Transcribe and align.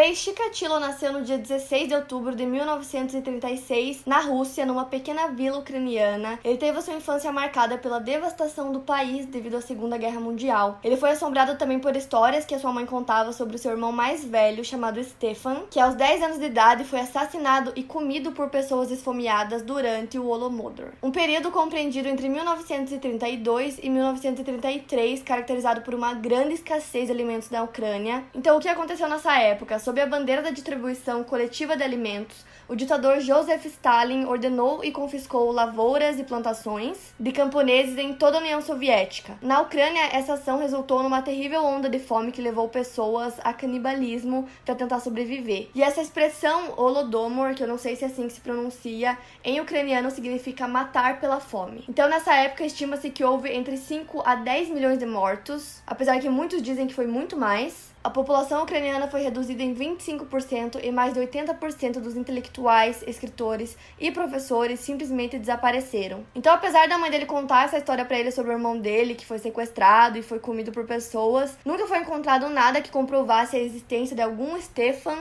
Andrei 0.00 0.14
Chikatilo 0.14 0.80
nasceu 0.80 1.12
no 1.12 1.20
dia 1.20 1.36
16 1.36 1.88
de 1.88 1.94
outubro 1.94 2.34
de 2.34 2.46
1936 2.46 4.00
na 4.06 4.18
Rússia, 4.20 4.64
numa 4.64 4.86
pequena 4.86 5.28
vila 5.28 5.58
ucraniana. 5.58 6.40
Ele 6.42 6.56
teve 6.56 6.80
sua 6.80 6.94
infância 6.94 7.30
marcada 7.30 7.76
pela 7.76 8.00
devastação 8.00 8.72
do 8.72 8.80
país 8.80 9.26
devido 9.26 9.58
à 9.58 9.60
Segunda 9.60 9.98
Guerra 9.98 10.18
Mundial. 10.18 10.78
Ele 10.82 10.96
foi 10.96 11.10
assombrado 11.10 11.58
também 11.58 11.78
por 11.78 11.94
histórias 11.94 12.46
que 12.46 12.54
a 12.54 12.58
sua 12.58 12.72
mãe 12.72 12.86
contava 12.86 13.34
sobre 13.34 13.56
o 13.56 13.58
seu 13.58 13.72
irmão 13.72 13.92
mais 13.92 14.24
velho, 14.24 14.64
chamado 14.64 15.04
Stefan, 15.04 15.64
que 15.70 15.78
aos 15.78 15.94
10 15.94 16.22
anos 16.22 16.38
de 16.38 16.46
idade 16.46 16.84
foi 16.84 17.00
assassinado 17.00 17.70
e 17.76 17.82
comido 17.82 18.32
por 18.32 18.48
pessoas 18.48 18.90
esfomeadas 18.90 19.60
durante 19.60 20.18
o 20.18 20.26
Holodomor. 20.26 20.94
Um 21.02 21.10
período 21.10 21.50
compreendido 21.50 22.08
entre 22.08 22.26
1932 22.26 23.78
e 23.82 23.90
1933, 23.90 25.22
caracterizado 25.22 25.82
por 25.82 25.94
uma 25.94 26.14
grande 26.14 26.54
escassez 26.54 27.04
de 27.04 27.12
alimentos 27.12 27.50
na 27.50 27.62
Ucrânia. 27.62 28.24
Então, 28.34 28.56
o 28.56 28.60
que 28.60 28.68
aconteceu 28.68 29.06
nessa 29.06 29.38
época? 29.38 29.78
Sob 29.90 30.00
a 30.00 30.06
bandeira 30.06 30.40
da 30.40 30.50
distribuição 30.50 31.24
coletiva 31.24 31.76
de 31.76 31.82
alimentos, 31.82 32.44
o 32.68 32.76
ditador 32.76 33.18
Joseph 33.18 33.66
Stalin 33.66 34.24
ordenou 34.24 34.84
e 34.84 34.92
confiscou 34.92 35.50
lavouras 35.50 36.16
e 36.20 36.22
plantações 36.22 37.12
de 37.18 37.32
camponeses 37.32 37.98
em 37.98 38.14
toda 38.14 38.36
a 38.36 38.40
União 38.40 38.62
Soviética. 38.62 39.36
Na 39.42 39.60
Ucrânia, 39.60 40.10
essa 40.12 40.34
ação 40.34 40.60
resultou 40.60 41.02
numa 41.02 41.22
terrível 41.22 41.64
onda 41.64 41.88
de 41.88 41.98
fome 41.98 42.30
que 42.30 42.40
levou 42.40 42.68
pessoas 42.68 43.34
a 43.42 43.52
canibalismo 43.52 44.48
para 44.64 44.76
tentar 44.76 45.00
sobreviver. 45.00 45.70
E 45.74 45.82
essa 45.82 46.00
expressão 46.00 46.72
Holodomor, 46.76 47.56
que 47.56 47.64
eu 47.64 47.66
não 47.66 47.76
sei 47.76 47.96
se 47.96 48.04
é 48.04 48.06
assim 48.06 48.28
que 48.28 48.34
se 48.34 48.40
pronuncia, 48.40 49.18
em 49.42 49.60
ucraniano 49.60 50.08
significa 50.12 50.68
matar 50.68 51.18
pela 51.18 51.40
fome. 51.40 51.84
Então, 51.88 52.08
nessa 52.08 52.32
época, 52.32 52.64
estima-se 52.64 53.10
que 53.10 53.24
houve 53.24 53.52
entre 53.52 53.76
5 53.76 54.22
a 54.24 54.36
10 54.36 54.68
milhões 54.68 55.00
de 55.00 55.06
mortos, 55.06 55.82
apesar 55.84 56.20
que 56.20 56.28
muitos 56.28 56.62
dizem 56.62 56.86
que 56.86 56.94
foi 56.94 57.08
muito 57.08 57.36
mais. 57.36 57.89
A 58.02 58.08
população 58.08 58.62
ucraniana 58.62 59.08
foi 59.08 59.20
reduzida 59.20 59.62
em 59.62 59.74
25% 59.74 60.82
e 60.82 60.90
mais 60.90 61.12
de 61.12 61.20
80% 61.20 62.00
dos 62.00 62.16
intelectuais, 62.16 63.04
escritores 63.06 63.76
e 63.98 64.10
professores 64.10 64.80
simplesmente 64.80 65.38
desapareceram. 65.38 66.24
Então, 66.34 66.50
apesar 66.54 66.88
da 66.88 66.96
mãe 66.96 67.10
dele 67.10 67.26
contar 67.26 67.66
essa 67.66 67.76
história 67.76 68.06
para 68.06 68.18
ele 68.18 68.30
sobre 68.30 68.52
o 68.52 68.54
irmão 68.54 68.78
dele, 68.78 69.14
que 69.14 69.26
foi 69.26 69.38
sequestrado 69.38 70.16
e 70.16 70.22
foi 70.22 70.38
comido 70.38 70.72
por 70.72 70.86
pessoas, 70.86 71.58
nunca 71.62 71.86
foi 71.86 71.98
encontrado 71.98 72.48
nada 72.48 72.80
que 72.80 72.90
comprovasse 72.90 73.54
a 73.56 73.60
existência 73.60 74.16
de 74.16 74.22
algum 74.22 74.58
Stefan 74.58 75.18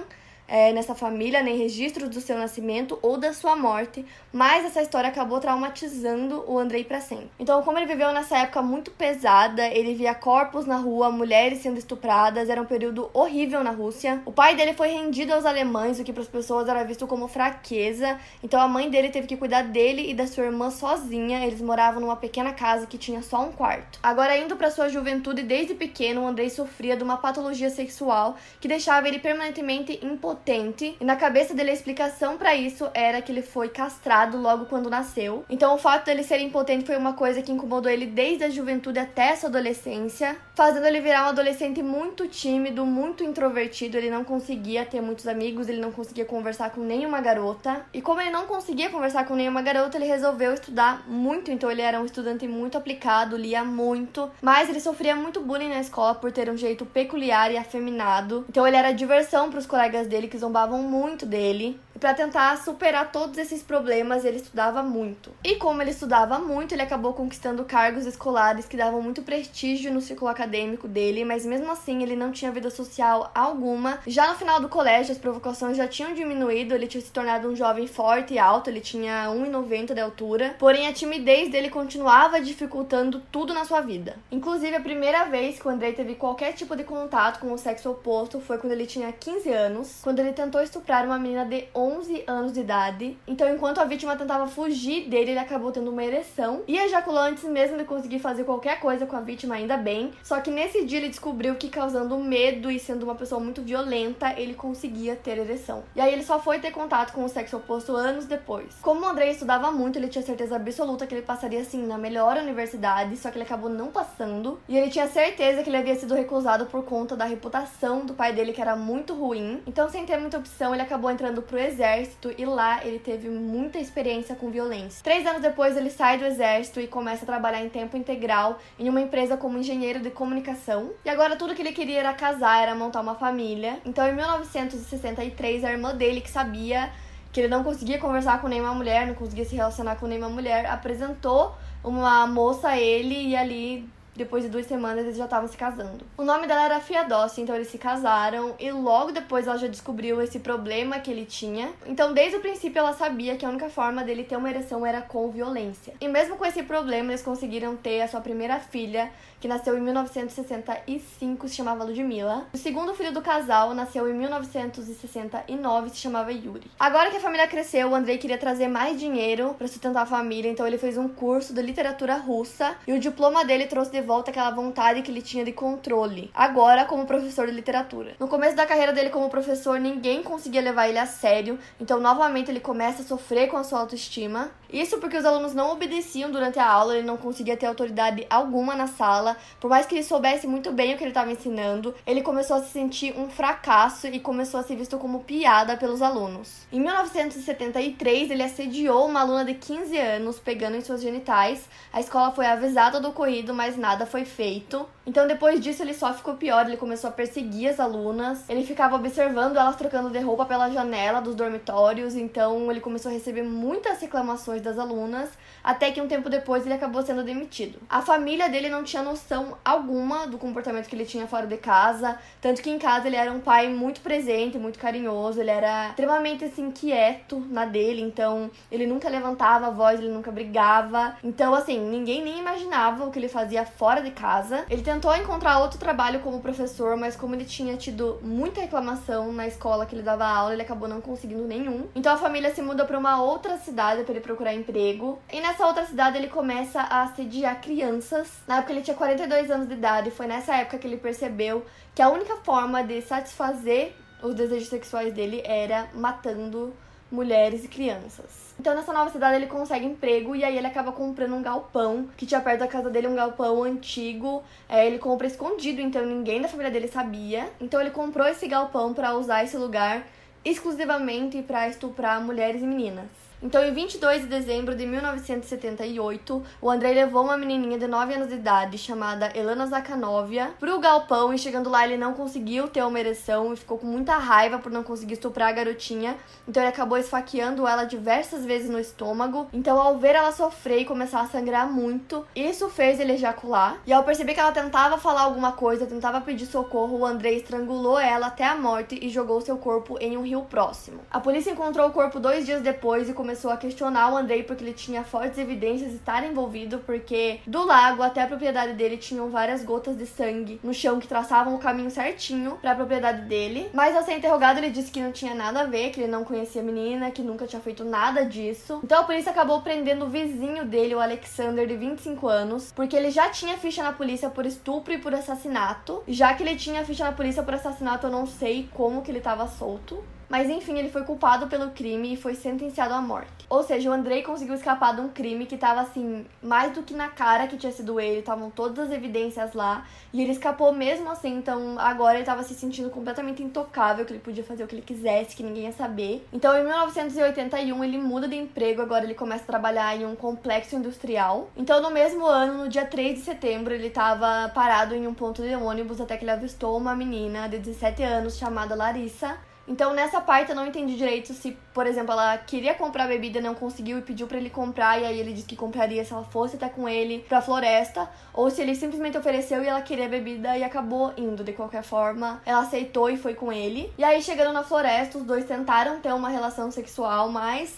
é, 0.50 0.74
nessa 0.74 0.96
família, 0.96 1.44
nem 1.44 1.56
registros 1.58 2.10
do 2.10 2.20
seu 2.20 2.38
nascimento 2.38 2.98
ou 3.02 3.18
da 3.18 3.34
sua 3.34 3.56
morte, 3.56 4.06
mas 4.34 4.66
essa 4.66 4.82
história 4.82 5.10
acabou 5.10 5.40
traumatizando 5.40 6.44
o 6.48 6.58
Andrei 6.58 6.84
para 6.84 7.00
sempre. 7.00 7.30
Então, 7.40 7.62
como 7.62 7.78
ele 7.78 7.86
viveu 7.86 8.12
nessa 8.12 8.40
época 8.40 8.62
muito 8.62 8.92
pesada, 8.92 9.68
ele 9.68 9.94
via 9.94 10.16
corpos 10.16 10.66
na 10.66 10.78
rua, 10.78 11.12
mulheres 11.12 11.60
sendo 11.60 11.78
estupradas, 11.78 12.50
era 12.50 12.62
um 12.62 12.66
período 12.66 13.10
horrível 13.14 13.64
na 13.64 13.72
Rússia. 13.72 14.22
O 14.26 14.32
pai 14.32 14.56
dele 14.56 14.74
foi 14.74 14.90
rendido 14.90 15.34
aos 15.34 15.46
alemães, 15.46 16.00
o 16.00 16.04
que 16.04 16.12
para 16.12 16.24
as 16.24 16.28
pessoas 16.28 16.68
era 16.68 16.84
visto 16.84 17.06
como 17.06 17.28
fraqueza. 17.28 18.18
Então, 18.44 18.60
a 18.60 18.68
mãe 18.68 18.90
dele 18.90 19.10
teve 19.10 19.28
que 19.28 19.38
cuidar 19.38 19.64
dele 19.64 20.10
e 20.10 20.14
da 20.14 20.26
sua 20.26 20.46
irmã 20.46 20.72
sozinha. 20.72 21.46
Eles 21.46 21.62
moravam 21.62 22.02
numa 22.02 22.16
pequena 22.16 22.54
casa 22.54 22.88
que 22.88 22.98
tinha 22.98 23.22
só 23.22 23.42
um 23.42 23.52
quarto. 23.52 24.00
Agora, 24.02 24.38
indo 24.38 24.56
para 24.56 24.72
sua 24.72 24.90
juventude, 24.90 25.44
desde 25.44 25.76
pequeno, 25.76 26.22
o 26.22 26.28
Andrei 26.28 26.50
sofria 26.50 26.98
de 26.98 27.04
uma 27.04 27.18
patologia 27.18 27.70
sexual 27.70 28.36
que 28.60 28.68
deixava 28.68 29.08
ele 29.08 29.20
permanentemente 29.20 30.00
impotente 30.04 30.39
impotente 30.40 30.96
e 31.00 31.04
na 31.04 31.16
cabeça 31.16 31.54
dele 31.54 31.72
a 31.72 31.74
explicação 31.74 32.38
para 32.38 32.56
isso 32.56 32.90
era 32.94 33.22
que 33.22 33.32
ele 33.32 33.42
foi 33.42 33.70
castrado 33.70 34.38
logo 34.38 34.66
quando 34.66 34.90
nasceu. 34.90 35.44
Então 35.50 35.76
o 35.76 35.78
fato 35.78 36.06
dele 36.06 36.24
ser 36.24 36.40
impotente 36.40 36.86
foi 36.86 36.96
uma 36.96 37.14
coisa 37.14 37.42
que 37.42 37.52
incomodou 37.52 37.92
ele 37.92 38.06
desde 38.06 38.46
a 38.46 38.50
juventude 38.50 39.00
até 39.00 39.32
a 39.32 39.36
sua 39.36 39.50
adolescência, 39.50 40.38
fazendo 40.56 40.86
ele 40.86 41.02
virar 41.02 41.26
um 41.26 41.30
adolescente 41.30 41.84
muito 41.84 42.28
tímido, 42.28 42.86
muito 42.86 43.24
introvertido, 43.24 43.98
ele 43.98 44.10
não 44.10 44.24
conseguia 44.24 44.86
ter 44.86 45.02
muitos 45.02 45.28
amigos, 45.28 45.68
ele 45.68 45.82
não 45.82 45.92
conseguia 45.92 46.26
conversar 46.26 46.70
com 46.72 46.82
nenhuma 46.82 47.20
garota. 47.22 47.86
E 47.94 48.02
como 48.02 48.22
ele 48.22 48.30
não 48.30 48.46
conseguia 48.46 48.90
conversar 48.90 49.26
com 49.26 49.36
nenhuma 49.36 49.62
garota, 49.62 49.98
ele 49.98 50.06
resolveu 50.06 50.54
estudar 50.54 51.08
muito, 51.08 51.52
então 51.52 51.70
ele 51.70 51.82
era 51.82 52.00
um 52.00 52.06
estudante 52.06 52.48
muito 52.48 52.78
aplicado, 52.78 53.36
lia 53.36 53.64
muito, 53.64 54.30
mas 54.42 54.70
ele 54.70 54.80
sofria 54.80 55.16
muito 55.16 55.42
bullying 55.42 55.70
na 55.70 55.80
escola 55.80 56.16
por 56.16 56.32
ter 56.32 56.50
um 56.50 56.58
jeito 56.58 56.86
peculiar 56.86 57.52
e 57.52 57.58
afeminado. 57.58 58.46
Então 58.50 58.66
ele 58.66 58.78
era 58.78 58.92
diversão 58.92 59.50
para 59.50 59.60
os 59.60 59.66
colegas 59.66 60.08
dele 60.08 60.29
que 60.30 60.38
zombavam 60.38 60.82
muito 60.84 61.26
dele. 61.26 61.80
E 61.96 62.00
para 62.00 62.14
tentar 62.14 62.58
superar 62.58 63.12
todos 63.12 63.38
esses 63.38 63.62
problemas, 63.62 64.24
ele 64.24 64.38
estudava 64.38 64.82
muito. 64.82 65.32
E 65.44 65.56
como 65.56 65.82
ele 65.82 65.92
estudava 65.92 66.40
muito, 66.40 66.74
ele 66.74 66.82
acabou 66.82 67.14
conquistando 67.14 67.66
cargos 67.66 68.06
escolares 68.06 68.66
que 68.66 68.78
davam 68.78 69.02
muito 69.02 69.22
prestígio 69.22 69.94
no 69.94 70.02
círculo 70.02 70.32
acadêmico 70.32 70.88
dele, 70.88 71.26
mas 71.26 71.46
mesmo 71.46 71.72
assim 71.72 72.04
ele 72.04 72.16
não 72.16 72.32
tinha 72.32 72.52
vida 72.52 72.70
social 72.70 73.32
alguma. 73.36 74.00
Já 74.08 74.28
no 74.28 74.36
final 74.36 74.62
do 74.62 74.70
colégio, 74.70 75.12
as 75.12 75.18
provocações 75.18 75.76
já 75.76 75.88
tinham 75.88 76.14
diminuído, 76.14 76.74
ele 76.74 76.88
tinha 76.88 77.02
se 77.02 77.12
tornado 77.12 77.50
um 77.50 77.56
jovem 77.56 77.88
forte 77.88 78.36
e 78.36 78.40
alto, 78.40 78.70
ele 78.70 78.82
tinha 78.82 79.28
1,90 79.28 79.94
de 79.94 80.00
altura. 80.00 80.56
Porém, 80.58 80.88
a 80.88 80.94
timidez 80.94 81.50
dele 81.50 81.70
continuava 81.70 82.40
dificultando 82.40 83.22
tudo 83.32 83.54
na 83.54 83.66
sua 83.66 83.82
vida. 83.82 84.18
Inclusive, 84.32 84.76
a 84.76 84.82
primeira 84.82 85.26
vez 85.26 85.60
que 85.60 85.68
o 85.68 85.72
Andrei 85.72 85.94
teve 85.94 86.16
qualquer 86.16 86.54
tipo 86.54 86.76
de 86.76 86.84
contato 86.84 87.40
com 87.40 87.52
o 87.52 87.58
sexo 87.58 87.90
oposto 87.92 88.40
foi 88.40 88.58
quando 88.58 88.74
ele 88.74 88.86
tinha 88.86 89.12
15 89.12 89.50
anos, 89.50 90.00
quando 90.10 90.22
ele 90.22 90.34
tentou 90.34 90.60
estuprar 90.60 91.06
uma 91.06 91.20
menina 91.20 91.46
de 91.46 91.68
11 91.76 92.24
anos 92.26 92.52
de 92.52 92.62
idade. 92.62 93.16
Então, 93.28 93.48
enquanto 93.48 93.78
a 93.78 93.86
vítima 93.86 94.16
tentava 94.16 94.48
fugir 94.48 95.08
dele, 95.08 95.30
ele 95.30 95.40
acabou 95.40 95.72
tendo 95.72 95.92
uma 95.92 96.04
ereção 96.04 96.64
e 96.68 96.80
ejaculou 96.80 97.20
antes 97.20 97.44
mesmo 97.44 97.78
de 97.78 97.84
conseguir 97.84 98.18
fazer 98.18 98.44
qualquer 98.44 98.80
coisa 98.80 99.06
com 99.06 99.16
a 99.16 99.22
vítima, 99.22 99.54
ainda 99.54 99.78
bem. 99.78 100.12
Só 100.24 100.42
que 100.42 100.50
nesse 100.50 100.84
dia 100.84 100.98
ele 100.98 101.10
descobriu 101.10 101.54
que, 101.58 101.70
causando 101.70 102.18
medo 102.18 102.72
e 102.72 102.80
sendo 102.80 103.04
uma 103.04 103.14
pessoa 103.14 103.40
muito 103.40 103.62
violenta, 103.62 104.34
ele 104.36 104.56
conseguia 104.56 105.16
ter 105.16 105.38
ereção. 105.38 105.84
E 105.96 106.02
aí 106.02 106.12
ele 106.12 106.24
só 106.24 106.40
foi 106.40 106.58
ter 106.58 106.72
contato 106.72 107.14
com 107.14 107.24
o 107.24 107.30
sexo 107.30 107.58
oposto 107.58 107.96
anos 107.96 108.26
depois. 108.26 108.78
Como 108.82 109.06
o 109.06 109.08
André 109.08 109.30
estudava 109.30 109.72
muito, 109.72 110.00
ele 110.00 110.08
tinha 110.08 110.24
certeza 110.24 110.56
absoluta 110.56 111.06
que 111.06 111.14
ele 111.14 111.22
passaria 111.22 111.62
assim 111.62 111.86
na 111.86 112.00
melhor 112.00 112.36
universidade, 112.36 113.16
só 113.16 113.30
que 113.30 113.38
ele 113.38 113.46
acabou 113.46 113.70
não 113.70 113.92
passando. 113.92 114.60
E 114.68 114.76
ele 114.76 114.90
tinha 114.90 115.08
certeza 115.08 115.62
que 115.62 115.70
ele 115.70 115.78
havia 115.78 115.94
sido 115.94 116.16
recusado 116.16 116.66
por 116.66 116.84
conta 116.84 117.16
da 117.16 117.26
reputação 117.26 118.08
do 118.08 118.16
pai 118.16 118.34
dele, 118.34 118.54
que 118.54 118.62
era 118.62 118.76
muito 118.76 119.14
ruim. 119.14 119.62
Então, 119.68 119.88
sem 119.88 119.99
ter 120.06 120.18
muita 120.18 120.38
opção, 120.38 120.74
ele 120.74 120.82
acabou 120.82 121.10
entrando 121.10 121.42
pro 121.42 121.58
exército 121.58 122.34
e 122.38 122.46
lá 122.46 122.86
ele 122.86 123.00
teve 123.00 123.30
muita 123.30 123.80
experiência 123.80 124.36
com 124.36 124.50
violência. 124.50 125.04
Três 125.04 125.26
anos 125.26 125.42
depois, 125.42 125.76
ele 125.78 125.90
sai 125.90 126.18
do 126.18 126.26
exército 126.26 126.80
e 126.80 126.88
começa 126.88 127.24
a 127.24 127.26
trabalhar 127.26 127.64
em 127.64 127.70
tempo 127.70 127.98
integral 127.98 128.60
em 128.78 128.90
uma 128.90 129.02
empresa 129.02 129.38
como 129.38 129.58
engenheiro 129.58 130.00
de 130.00 130.10
comunicação. 130.10 130.92
E 131.06 131.10
agora 131.10 131.36
tudo 131.36 131.56
que 131.56 131.62
ele 131.62 131.72
queria 131.72 132.00
era 132.00 132.14
casar, 132.14 132.62
era 132.62 132.76
montar 132.76 133.02
uma 133.02 133.16
família. 133.16 133.80
Então, 133.86 134.08
em 134.08 134.14
1963, 134.14 135.64
a 135.64 135.72
irmã 135.72 135.96
dele, 135.96 136.22
que 136.22 136.30
sabia 136.30 136.92
que 137.32 137.40
ele 137.42 137.48
não 137.48 137.64
conseguia 137.64 138.00
conversar 138.00 138.42
com 138.42 138.48
nenhuma 138.48 138.74
mulher, 138.74 139.06
não 139.06 139.14
conseguia 139.14 139.46
se 139.46 139.56
relacionar 139.56 139.96
com 139.98 140.08
nenhuma 140.08 140.30
mulher, 140.30 140.66
apresentou 140.66 141.56
uma 141.84 142.26
moça 142.28 142.70
a 142.70 142.80
ele 142.80 143.30
e 143.30 143.36
ali 143.36 143.88
depois 144.16 144.44
de 144.44 144.50
duas 144.50 144.66
semanas 144.66 145.06
eles 145.06 145.18
já 145.18 145.26
estavam 145.26 145.48
se 145.48 145.58
casando. 145.58 146.06
O 146.18 146.24
nome 146.24 146.48
dela 146.48 146.66
era 146.66 146.80
Fiadossi, 146.80 147.42
então 147.42 147.56
eles 147.56 147.70
se 147.70 147.78
casaram 147.78 148.56
e 148.60 148.72
logo 148.72 149.12
depois 149.12 149.48
ela 149.48 149.58
já 149.58 149.68
descobriu 149.68 150.22
esse 150.22 150.40
problema 150.40 151.00
que 151.00 151.10
ele 151.10 151.26
tinha. 151.26 151.72
Então 151.86 152.14
desde 152.14 152.38
o 152.38 152.42
princípio 152.42 152.80
ela 152.80 152.94
sabia 152.94 153.36
que 153.36 153.46
a 153.46 153.50
única 153.50 153.70
forma 153.70 154.04
dele 154.04 154.24
ter 154.24 154.36
uma 154.36 154.50
ereção 154.50 154.86
era 154.86 155.02
com 155.02 155.30
violência. 155.30 155.94
E 156.02 156.08
mesmo 156.08 156.36
com 156.36 156.46
esse 156.46 156.64
problema 156.64 157.12
eles 157.12 157.22
conseguiram 157.22 157.76
ter 157.76 158.02
a 158.02 158.08
sua 158.08 158.22
primeira 158.22 158.60
filha, 158.60 159.12
que 159.40 159.48
nasceu 159.48 159.78
em 159.78 159.82
1965, 159.82 161.48
se 161.48 161.56
chamava 161.56 161.84
Ludmilla. 161.84 162.48
O 162.54 162.58
segundo 162.58 162.94
filho 162.94 163.14
do 163.14 163.22
casal 163.22 163.74
nasceu 163.74 164.10
em 164.10 164.14
1969, 164.14 165.90
se 165.90 165.98
chamava 165.98 166.32
Yuri. 166.32 166.70
Agora 166.78 167.10
que 167.10 167.18
a 167.18 167.22
família 167.22 167.48
cresceu, 167.48 167.90
o 167.90 167.96
Andrei 167.96 168.18
queria 168.18 168.38
trazer 168.38 168.68
mais 168.68 169.00
dinheiro 169.00 169.56
para 169.58 169.68
sustentar 169.68 170.02
a 170.02 170.06
família, 170.06 170.52
então 170.52 170.68
ele 170.68 170.78
fez 170.78 170.98
um 170.98 171.08
curso 171.08 171.54
de 171.54 171.62
literatura 171.62 172.16
russa 172.16 172.76
e 172.86 172.94
o 172.94 173.00
diploma 173.00 173.46
dele 173.46 173.66
trouxe 173.66 173.92
de 173.92 174.02
volta 174.10 174.32
aquela 174.32 174.50
vontade 174.50 175.04
que 175.04 175.12
ele 175.12 175.22
tinha 175.22 175.46
de 175.46 175.52
controle, 175.52 176.32
agora 176.34 176.84
como 176.84 177.06
professor 177.06 177.46
de 177.46 177.54
literatura. 177.54 178.16
No 178.20 178.28
começo 178.28 178.56
da 178.56 178.66
carreira 178.66 178.92
dele 178.92 179.12
como 179.12 179.30
professor, 179.30 179.80
ninguém 179.80 180.24
conseguia 180.24 180.62
levar 180.62 180.90
ele 180.90 180.98
a 180.98 181.06
sério, 181.06 181.60
então 181.80 182.00
novamente 182.00 182.50
ele 182.50 182.60
começa 182.60 183.04
a 183.04 183.06
sofrer 183.06 183.48
com 183.50 183.58
a 183.58 183.64
sua 183.64 183.82
autoestima. 183.82 184.50
Isso 184.72 184.98
porque 184.98 185.18
os 185.18 185.26
alunos 185.26 185.54
não 185.54 185.72
obedeciam 185.72 186.32
durante 186.32 186.58
a 186.58 186.68
aula, 186.68 186.96
ele 186.96 187.06
não 187.06 187.18
conseguia 187.18 187.56
ter 187.56 187.68
autoridade 187.68 188.26
alguma 188.32 188.74
na 188.76 188.88
sala, 188.88 189.38
por 189.60 189.70
mais 189.70 189.86
que 189.86 189.94
ele 189.94 190.04
soubesse 190.04 190.48
muito 190.48 190.72
bem 190.72 190.96
o 190.96 190.98
que 190.98 191.04
ele 191.04 191.12
estava 191.12 191.32
ensinando, 191.32 191.94
ele 192.06 192.24
começou 192.24 192.58
a 192.58 192.62
se 192.62 192.72
sentir 192.72 193.14
um 193.16 193.30
fracasso 193.30 194.08
e 194.08 194.20
começou 194.20 194.60
a 194.60 194.64
ser 194.64 194.76
visto 194.76 194.98
como 194.98 195.20
piada 195.20 195.78
pelos 195.78 196.02
alunos. 196.02 196.68
Em 196.72 196.80
1973, 196.80 198.32
ele 198.32 198.44
assediou 198.44 199.08
uma 199.08 199.22
aluna 199.22 199.46
de 199.46 199.54
15 199.54 199.98
anos, 199.98 200.40
pegando 200.40 200.78
em 200.78 200.82
suas 200.82 201.02
genitais. 201.02 201.70
A 201.94 202.00
escola 202.00 202.32
foi 202.32 202.48
avisada 202.48 203.00
do 203.00 203.10
ocorrido, 203.10 203.54
mas 203.54 203.78
nada 203.78 203.89
foi 204.06 204.26
feito. 204.26 204.88
Então, 205.06 205.28
depois 205.28 205.60
disso, 205.60 205.84
ele 205.84 205.94
só 205.94 206.14
ficou 206.14 206.36
pior. 206.36 206.66
Ele 206.66 206.78
começou 206.78 207.10
a 207.10 207.14
perseguir 207.14 207.70
as 207.70 207.80
alunas. 207.80 208.50
Ele 208.50 208.66
ficava 208.66 208.96
observando 208.96 209.58
elas 209.58 209.76
trocando 209.76 210.10
de 210.10 210.20
roupa 210.20 210.46
pela 210.46 210.70
janela 210.70 211.22
dos 211.22 211.36
dormitórios. 211.36 212.16
Então, 212.16 212.70
ele 212.72 212.80
começou 212.80 213.10
a 213.10 213.14
receber 213.14 213.44
muitas 213.44 214.02
reclamações 214.02 214.62
das 214.62 214.78
alunas. 214.78 215.30
Até 215.64 215.92
que 215.92 216.02
um 216.02 216.08
tempo 216.08 216.30
depois 216.30 216.66
ele 216.66 216.76
acabou 216.76 217.02
sendo 217.02 217.24
demitido. 217.24 217.80
A 217.90 218.02
família 218.02 218.50
dele 218.50 218.70
não 218.70 218.84
tinha 218.84 219.02
noção 219.02 219.58
alguma 219.64 220.28
do 220.28 220.38
comportamento 220.38 220.88
que 220.88 220.96
ele 220.96 221.06
tinha 221.06 221.28
fora 221.28 221.48
de 221.48 221.58
casa. 221.58 222.18
Tanto 222.42 222.62
que 222.62 222.70
em 222.70 222.80
casa 222.80 223.08
ele 223.08 223.16
era 223.16 223.32
um 223.32 223.40
pai 223.40 223.70
muito 223.70 224.02
presente, 224.02 224.58
muito 224.58 224.80
carinhoso. 224.80 225.40
Ele 225.40 225.52
era 225.52 225.90
extremamente 225.90 226.46
assim, 226.46 226.72
quieto 226.72 227.40
na 227.50 227.66
dele. 227.66 228.02
Então, 228.02 228.50
ele 228.72 228.88
nunca 228.88 229.10
levantava 229.10 229.68
a 229.68 229.70
voz, 229.70 230.00
ele 230.00 230.10
nunca 230.10 230.32
brigava. 230.32 231.18
Então, 231.24 231.54
assim, 231.54 231.80
ninguém 231.80 232.24
nem 232.24 232.40
imaginava 232.40 233.06
o 233.06 233.12
que 233.12 233.20
ele 233.20 233.30
fazia 233.30 233.66
fora 233.66 234.02
de 234.02 234.12
casa. 234.12 234.66
Ele 234.70 234.82
tentou 234.82 235.16
encontrar 235.16 235.60
outro 235.60 235.80
trabalho 235.80 236.20
como 236.20 236.42
professor, 236.42 236.96
mas 236.98 237.16
como 237.16 237.36
ele 237.36 237.46
tinha 237.46 237.76
tido 237.78 238.20
muita 238.22 238.62
reclamação 238.62 239.32
na 239.32 239.48
escola 239.48 239.86
que 239.86 239.96
ele 239.96 240.04
dava 240.04 240.26
aula, 240.26 240.54
ele 240.54 240.62
acabou 240.62 240.88
não 240.88 241.02
conseguindo 241.02 241.46
nenhum. 241.46 241.88
Então 241.96 242.14
a 242.14 242.18
família 242.18 242.54
se 242.54 242.62
muda 242.62 242.86
para 242.86 242.98
uma 242.98 243.22
outra 243.22 243.58
cidade 243.58 244.04
para 244.04 244.14
ele 244.14 244.22
procurar 244.22 244.54
emprego. 244.54 245.20
E 245.32 245.42
nessa 245.50 245.66
outra 245.66 245.84
cidade 245.84 246.16
ele 246.16 246.28
começa 246.28 246.80
a 246.80 247.02
assediar 247.02 247.60
crianças. 247.60 248.32
Na 248.48 248.58
época 248.58 248.72
ele 248.72 248.82
tinha 248.82 248.96
42 248.96 249.50
anos 249.50 249.68
de 249.68 249.74
idade, 249.74 250.12
foi 250.12 250.28
nessa 250.28 250.56
época 250.56 250.78
que 250.78 250.86
ele 250.86 250.98
percebeu 250.98 251.66
que 251.96 252.04
a 252.04 252.10
única 252.10 252.36
forma 252.38 252.84
de 252.84 253.02
satisfazer 253.02 253.94
os 254.22 254.36
desejos 254.36 254.70
sexuais 254.70 255.12
dele 255.12 255.42
era 255.44 255.90
matando 255.96 256.72
mulheres 257.12 257.66
e 257.66 257.68
crianças. 257.68 258.54
Então 258.60 258.76
nessa 258.76 258.94
nova 258.94 259.10
cidade 259.10 259.38
ele 259.38 259.48
consegue 259.48 259.88
emprego 259.88 260.36
e 260.36 260.44
aí 260.44 260.56
ele 260.56 260.68
acaba 260.68 260.92
comprando 260.92 261.34
um 261.34 261.42
galpão 261.42 262.08
que 262.16 262.28
tinha 262.28 262.42
perto 262.42 262.60
da 262.60 262.68
casa 262.68 262.92
dele 262.92 263.08
um 263.08 263.16
galpão 263.16 263.64
antigo. 263.64 264.44
É, 264.68 264.86
ele 264.86 265.00
compra 265.00 265.26
escondido, 265.26 265.82
então 265.82 266.06
ninguém 266.06 266.42
da 266.42 266.48
família 266.48 266.72
dele 266.72 266.88
sabia. 266.88 267.50
Então 267.60 267.82
ele 267.82 267.90
comprou 267.90 268.28
esse 268.28 268.48
galpão 268.48 268.94
para 268.94 269.16
usar 269.16 269.44
esse 269.44 269.58
lugar 269.58 270.06
exclusivamente 270.46 271.42
para 271.42 271.68
estuprar 271.68 272.22
mulheres 272.22 272.62
e 272.62 272.66
meninas. 272.66 273.29
Então, 273.42 273.64
em 273.64 273.74
22 273.74 274.24
de 274.24 274.28
dezembro 274.28 274.76
de 274.76 274.86
1978, 274.86 276.44
o 276.62 276.70
Andrei 276.70 276.94
levou 276.94 277.24
uma 277.24 277.38
menininha 277.38 277.80
de 277.80 277.88
9 277.88 278.14
anos 278.14 278.28
de 278.28 278.36
idade, 278.36 278.78
chamada 278.78 279.32
Elana 279.34 279.66
Zakhanovia, 279.66 280.52
pro 280.60 280.78
galpão 280.78 281.34
e 281.34 281.38
chegando 281.38 281.70
lá 281.70 281.86
ele 281.86 281.96
não 281.96 282.14
conseguiu 282.14 282.68
ter 282.68 282.84
uma 282.84 283.00
ereção 283.00 283.54
e 283.54 283.56
ficou 283.56 283.78
com 283.78 283.88
muita 283.88 284.18
raiva 284.18 284.60
por 284.60 284.70
não 284.70 284.84
conseguir 284.84 285.14
estuprar 285.14 285.48
a 285.48 285.54
garotinha. 285.54 286.18
Então, 286.46 286.62
ele 286.62 286.70
acabou 286.70 286.98
esfaqueando 286.98 287.66
ela 287.66 287.86
diversas 287.86 288.44
vezes 288.44 288.70
no 288.70 288.78
estômago. 288.78 289.48
Então, 289.54 289.80
ao 289.80 289.98
ver 289.98 290.16
ela 290.16 290.34
sofrer 290.34 290.82
e 290.82 290.86
começar 290.86 291.22
a 291.22 291.28
sangrar 291.28 291.72
muito, 291.72 292.28
isso 292.36 292.68
fez 292.68 293.00
ele 293.00 293.14
ejacular. 293.14 293.78
E 293.88 293.94
ao 293.94 294.04
perceber 294.04 294.34
que 294.34 294.42
ela 294.42 294.52
tentava 294.52 294.98
falar 294.98 295.22
alguma 295.22 295.54
coisa, 295.54 295.86
tentava 295.86 296.20
pedir 296.20 296.46
socorro, 296.46 297.00
o 297.00 297.06
Andrei 297.06 297.38
estrangulou 297.38 297.98
ela 297.98 298.28
até 298.28 298.44
a 298.44 298.56
morte 298.56 299.00
e 299.02 299.08
jogou 299.08 299.40
seu 299.40 299.58
corpo 299.58 299.98
em 300.02 300.18
um 300.18 300.24
rio 300.24 300.42
próximo. 300.42 301.00
A 301.10 301.22
polícia 301.22 301.52
encontrou 301.52 301.88
o 301.88 301.94
corpo 301.94 302.20
dois 302.20 302.46
dias 302.46 302.62
depois 302.62 303.08
e 303.08 303.14
começou 303.14 303.29
começou 303.30 303.52
a 303.52 303.58
questionar 303.58 304.12
o 304.12 304.18
Andrei 304.18 304.42
porque 304.42 304.64
ele 304.64 304.74
tinha 304.74 305.04
fortes 305.04 305.38
evidências 305.38 305.92
de 305.92 305.98
estar 305.98 306.26
envolvido, 306.26 306.80
porque 306.80 307.40
do 307.46 307.64
lago 307.64 308.02
até 308.02 308.24
a 308.24 308.28
propriedade 308.28 308.74
dele 308.74 308.98
tinham 308.98 309.30
várias 309.30 309.64
gotas 309.64 309.96
de 309.96 310.08
sangue 310.08 310.60
no 310.64 310.74
chão 310.74 311.00
que 311.00 311.08
traçavam 311.08 311.54
o 311.54 311.60
caminho 311.60 311.92
certinho 311.92 312.58
para 312.60 312.72
a 312.72 312.76
propriedade 312.76 313.28
dele. 313.28 313.70
Mas 313.72 313.96
ao 313.96 314.02
ser 314.02 314.18
interrogado, 314.18 314.58
ele 314.58 314.72
disse 314.72 314.90
que 314.90 315.00
não 315.00 315.12
tinha 315.12 315.36
nada 315.36 315.62
a 315.62 315.66
ver, 315.66 315.92
que 315.92 316.02
ele 316.02 316.12
não 316.12 316.24
conhecia 316.24 316.64
a 316.64 316.66
menina, 316.66 317.12
que 317.12 317.22
nunca 317.22 317.46
tinha 317.46 317.62
feito 317.62 317.84
nada 317.86 318.26
disso. 318.26 318.80
Então 318.84 319.02
a 319.02 319.04
polícia 319.04 319.32
acabou 319.32 319.62
prendendo 319.62 320.06
o 320.06 320.10
vizinho 320.10 320.66
dele, 320.66 320.96
o 320.96 321.00
Alexander, 321.00 321.68
de 321.68 321.78
25 321.78 322.28
anos, 322.28 322.72
porque 322.76 322.96
ele 322.96 323.12
já 323.12 323.30
tinha 323.30 323.60
ficha 323.60 323.84
na 323.84 323.94
polícia 323.94 324.32
por 324.32 324.44
estupro 324.48 324.92
e 324.92 324.98
por 324.98 325.14
assassinato. 325.14 326.02
Já 326.08 326.34
que 326.34 326.42
ele 326.42 326.56
tinha 326.56 326.84
ficha 326.84 327.04
na 327.04 327.12
polícia 327.12 327.44
por 327.44 327.54
assassinato, 327.54 328.08
eu 328.08 328.12
não 328.12 328.26
sei 328.26 328.68
como 328.74 329.04
que 329.04 329.12
ele 329.12 329.20
estava 329.20 329.48
solto. 329.48 330.04
Mas 330.30 330.50
enfim, 330.50 330.78
ele 330.78 330.90
foi 330.90 331.04
culpado 331.04 331.48
pelo 331.48 331.72
crime 331.72 332.14
e 332.14 332.18
foi 332.18 332.36
sentenciado 332.36 332.94
à 332.94 333.02
morte. 333.02 333.40
Ou 333.50 333.64
seja, 333.64 333.90
o 333.90 333.94
Andrei 333.94 334.22
conseguiu 334.22 334.54
escapar 334.54 334.94
de 334.96 335.02
um 335.02 335.10
crime 335.10 335.48
que 335.48 335.58
tava 335.58 335.82
assim, 335.82 336.24
mais 336.42 336.72
do 336.72 336.84
que 336.84 336.94
na 336.94 337.08
cara 337.08 337.48
que 337.48 337.58
tinha 337.58 337.72
sido 337.72 338.00
ele, 338.00 338.20
estavam 338.20 338.52
todas 338.52 338.86
as 338.86 338.92
evidências 338.92 339.54
lá, 339.54 339.88
e 340.14 340.22
ele 340.22 340.32
escapou 340.32 340.72
mesmo 340.72 341.10
assim, 341.10 341.36
então 341.36 341.80
agora 341.80 342.18
ele 342.18 342.26
tava 342.26 342.44
se 342.44 342.54
sentindo 342.54 342.92
completamente 342.92 343.42
intocável, 343.42 344.06
que 344.06 344.14
ele 344.14 344.20
podia 344.20 344.44
fazer 344.44 344.64
o 344.64 344.68
que 344.68 344.76
ele 344.76 344.84
quisesse, 344.84 345.36
que 345.36 345.42
ninguém 345.42 345.64
ia 345.64 345.72
saber. 345.72 346.24
Então 346.32 346.56
em 346.56 346.64
1981 346.64 347.84
ele 347.84 347.98
muda 347.98 348.28
de 348.28 348.36
emprego, 348.36 348.84
agora 348.84 349.04
ele 349.04 349.16
começa 349.16 349.44
a 349.44 349.48
trabalhar 349.48 349.96
em 349.96 350.06
um 350.06 350.16
complexo 350.16 350.76
industrial. 350.76 351.50
Então 351.58 351.82
no 351.82 351.90
mesmo 351.90 352.28
ano, 352.28 352.66
no 352.66 352.70
dia 352.70 352.86
3 352.86 353.16
de 353.16 353.26
setembro, 353.26 353.74
ele 353.74 353.90
tava 353.90 354.50
parado 354.50 354.94
em 354.94 355.08
um 355.08 355.14
ponto 355.14 355.42
de 355.42 355.56
ônibus 355.56 356.00
até 356.00 356.18
que 356.18 356.24
ele 356.24 356.32
avistou 356.32 356.78
uma 356.78 356.96
menina 356.96 357.50
de 357.50 357.58
17 357.58 358.04
anos 358.04 358.38
chamada 358.38 358.76
Larissa, 358.76 359.38
então, 359.70 359.94
nessa 359.94 360.20
parte 360.20 360.50
eu 360.50 360.56
não 360.56 360.66
entendi 360.66 360.98
direito 360.98 361.32
se, 361.32 361.56
por 361.76 361.86
exemplo, 361.86 362.12
ela 362.12 362.36
queria 362.40 362.74
comprar 362.74 363.08
bebida 363.08 363.40
não 363.40 363.54
conseguiu 363.54 364.00
e 364.00 364.02
pediu 364.02 364.26
para 364.26 364.40
ele 364.40 364.50
comprar, 364.50 365.00
e 365.00 365.06
aí 365.06 365.20
ele 365.20 365.32
disse 365.32 365.46
que 365.46 365.56
compraria 365.56 366.04
se 366.04 366.12
ela 366.12 366.24
fosse 366.24 366.56
até 366.56 366.68
com 366.68 366.90
ele 366.90 367.20
pra 367.30 367.40
floresta, 367.40 368.10
ou 368.34 368.50
se 368.50 368.64
ele 368.64 368.74
simplesmente 368.74 369.16
ofereceu 369.16 369.64
e 369.64 369.68
ela 369.68 369.82
queria 369.84 370.10
bebida 370.10 370.58
e 370.58 370.64
acabou 370.64 371.14
indo 371.16 371.44
de 371.44 371.54
qualquer 371.54 371.84
forma. 371.84 372.42
Ela 372.48 372.62
aceitou 372.62 373.12
e 373.12 373.18
foi 373.18 373.36
com 373.36 373.54
ele. 373.54 373.94
E 373.96 374.04
aí, 374.04 374.24
chegando 374.24 374.52
na 374.52 374.64
floresta, 374.64 375.20
os 375.20 375.24
dois 375.24 375.46
tentaram 375.46 376.00
ter 376.00 376.12
uma 376.14 376.30
relação 376.30 376.72
sexual, 376.72 377.30
mas 377.30 377.78